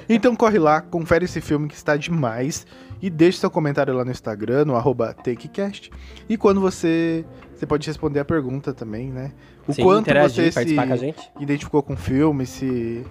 então 0.09 0.35
corre 0.35 0.59
lá, 0.59 0.81
confere 0.81 1.23
esse 1.23 1.39
filme 1.39 1.69
que 1.69 1.75
está 1.75 1.95
demais 1.95 2.67
e 3.01 3.09
deixe 3.09 3.38
seu 3.38 3.49
comentário 3.49 3.93
lá 3.93 4.03
no 4.03 4.11
Instagram, 4.11 4.65
no 4.65 4.75
arroba 4.75 5.13
TakeCast. 5.13 5.89
E 6.27 6.38
quando 6.38 6.59
você. 6.59 7.25
Você 7.53 7.65
pode 7.65 7.88
responder 7.88 8.19
a 8.19 8.25
pergunta 8.25 8.73
também, 8.73 9.09
né? 9.09 9.31
O 9.65 9.71
Sim, 9.71 9.81
quanto 9.81 10.13
você 10.13 10.51
se 10.51 10.75
com 10.75 11.41
identificou 11.41 11.81
com 11.81 11.93
o 11.93 11.97
filme, 11.97 12.45
se. 12.45 13.05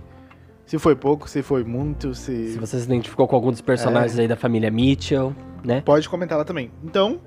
Se 0.67 0.79
foi 0.79 0.97
pouco, 0.97 1.29
se 1.29 1.43
foi 1.43 1.63
muito, 1.65 2.15
Se 2.15 2.59
você 2.59 2.79
se 2.79 2.85
identificou 2.85 3.27
com 3.29 3.37
algum 3.37 3.51
dos 3.51 3.61
personagens 3.61 4.19
aí 4.19 4.27
da 4.27 4.37
família 4.37 4.71
Mitchell, 4.71 5.35
né? 5.63 5.83
Pode 5.83 6.09
comentar 6.09 6.39
lá 6.39 6.45
também. 6.45 6.71
Então, 6.83 7.21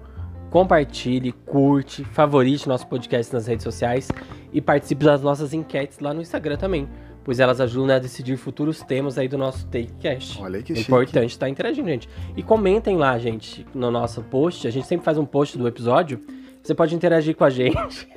Compartilhe, 0.49 1.31
curte, 1.31 2.03
favorite 2.05 2.67
nosso 2.67 2.87
podcast 2.87 3.33
nas 3.33 3.47
redes 3.47 3.63
sociais 3.63 4.07
e 4.53 4.61
participe 4.61 5.03
das 5.03 5.21
nossas 5.21 5.53
enquetes 5.53 5.99
lá 5.99 6.13
no 6.13 6.21
Instagram 6.21 6.55
também, 6.55 6.87
pois 7.23 7.39
elas 7.39 7.59
ajudam 7.59 7.95
a 7.95 7.99
decidir 7.99 8.37
futuros 8.37 8.81
temas 8.81 9.17
aí 9.17 9.27
do 9.27 9.37
nosso 9.37 9.67
TakeCast. 9.67 10.41
olha 10.41 10.61
que 10.63 10.73
É 10.73 10.79
importante 10.79 11.31
estar 11.31 11.49
interagindo, 11.49 11.89
gente. 11.89 12.09
E 12.35 12.41
comentem 12.41 12.95
lá, 12.97 13.17
gente, 13.19 13.65
no 13.73 13.91
nosso 13.91 14.23
post. 14.23 14.67
A 14.67 14.71
gente 14.71 14.87
sempre 14.87 15.03
faz 15.03 15.17
um 15.17 15.25
post 15.25 15.57
do 15.57 15.67
episódio. 15.67 16.21
Você 16.63 16.73
pode 16.73 16.95
interagir 16.95 17.35
com 17.35 17.43
a 17.43 17.49
gente. 17.49 18.07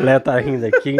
o 0.00 0.02
Léo 0.02 0.20
tá 0.20 0.38
rindo 0.38 0.64
aqui. 0.64 0.96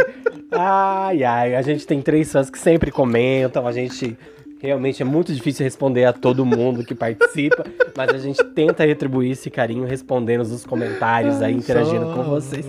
Ai, 0.51 1.23
ai, 1.23 1.55
a 1.55 1.63
gente 1.63 1.87
tem 1.87 2.03
três 2.03 2.33
fãs 2.33 2.51
que 2.51 2.59
sempre 2.59 2.91
comentam. 2.91 3.67
A 3.67 3.73
gente 3.73 4.19
realmente 4.61 5.03
é 5.03 5.05
muito 5.05 5.33
difícil 5.33 5.65
responder 5.65 6.05
a 6.05 6.13
todo 6.13 6.45
mundo 6.45 6.85
que 6.85 6.95
participa, 6.95 7.65
mas 7.97 8.11
a 8.11 8.19
gente 8.19 8.43
tenta 8.45 8.85
retribuir 8.85 9.33
esse 9.33 9.51
carinho 9.51 9.85
respondendo 9.85 10.43
os 10.43 10.65
comentários 10.65 11.41
aí, 11.43 11.55
interagindo 11.55 12.07
com 12.13 12.25
vocês. 12.25 12.67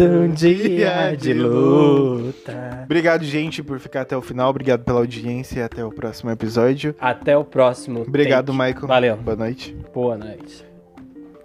Um 0.00 0.28
dia 0.28 1.14
de 1.16 1.32
luta. 1.32 2.82
Obrigado, 2.84 3.24
gente, 3.24 3.62
por 3.62 3.78
ficar 3.78 4.02
até 4.02 4.16
o 4.16 4.22
final. 4.22 4.50
Obrigado 4.50 4.84
pela 4.84 4.98
audiência 4.98 5.60
e 5.60 5.62
até 5.62 5.84
o 5.84 5.90
próximo 5.90 6.30
episódio. 6.30 6.94
Até 7.00 7.36
o 7.36 7.44
próximo. 7.44 8.02
Obrigado, 8.02 8.46
take. 8.46 8.58
Michael. 8.58 8.86
Valeu. 8.86 9.16
Boa 9.16 9.36
noite. 9.36 9.76
Boa 9.92 10.16
noite. 10.16 10.64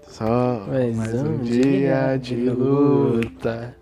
Só 0.07 0.65
Mais 0.69 0.95
mais 0.95 1.13
um 1.13 1.37
dia 1.39 2.17
de 2.17 2.35
luta. 2.49 3.75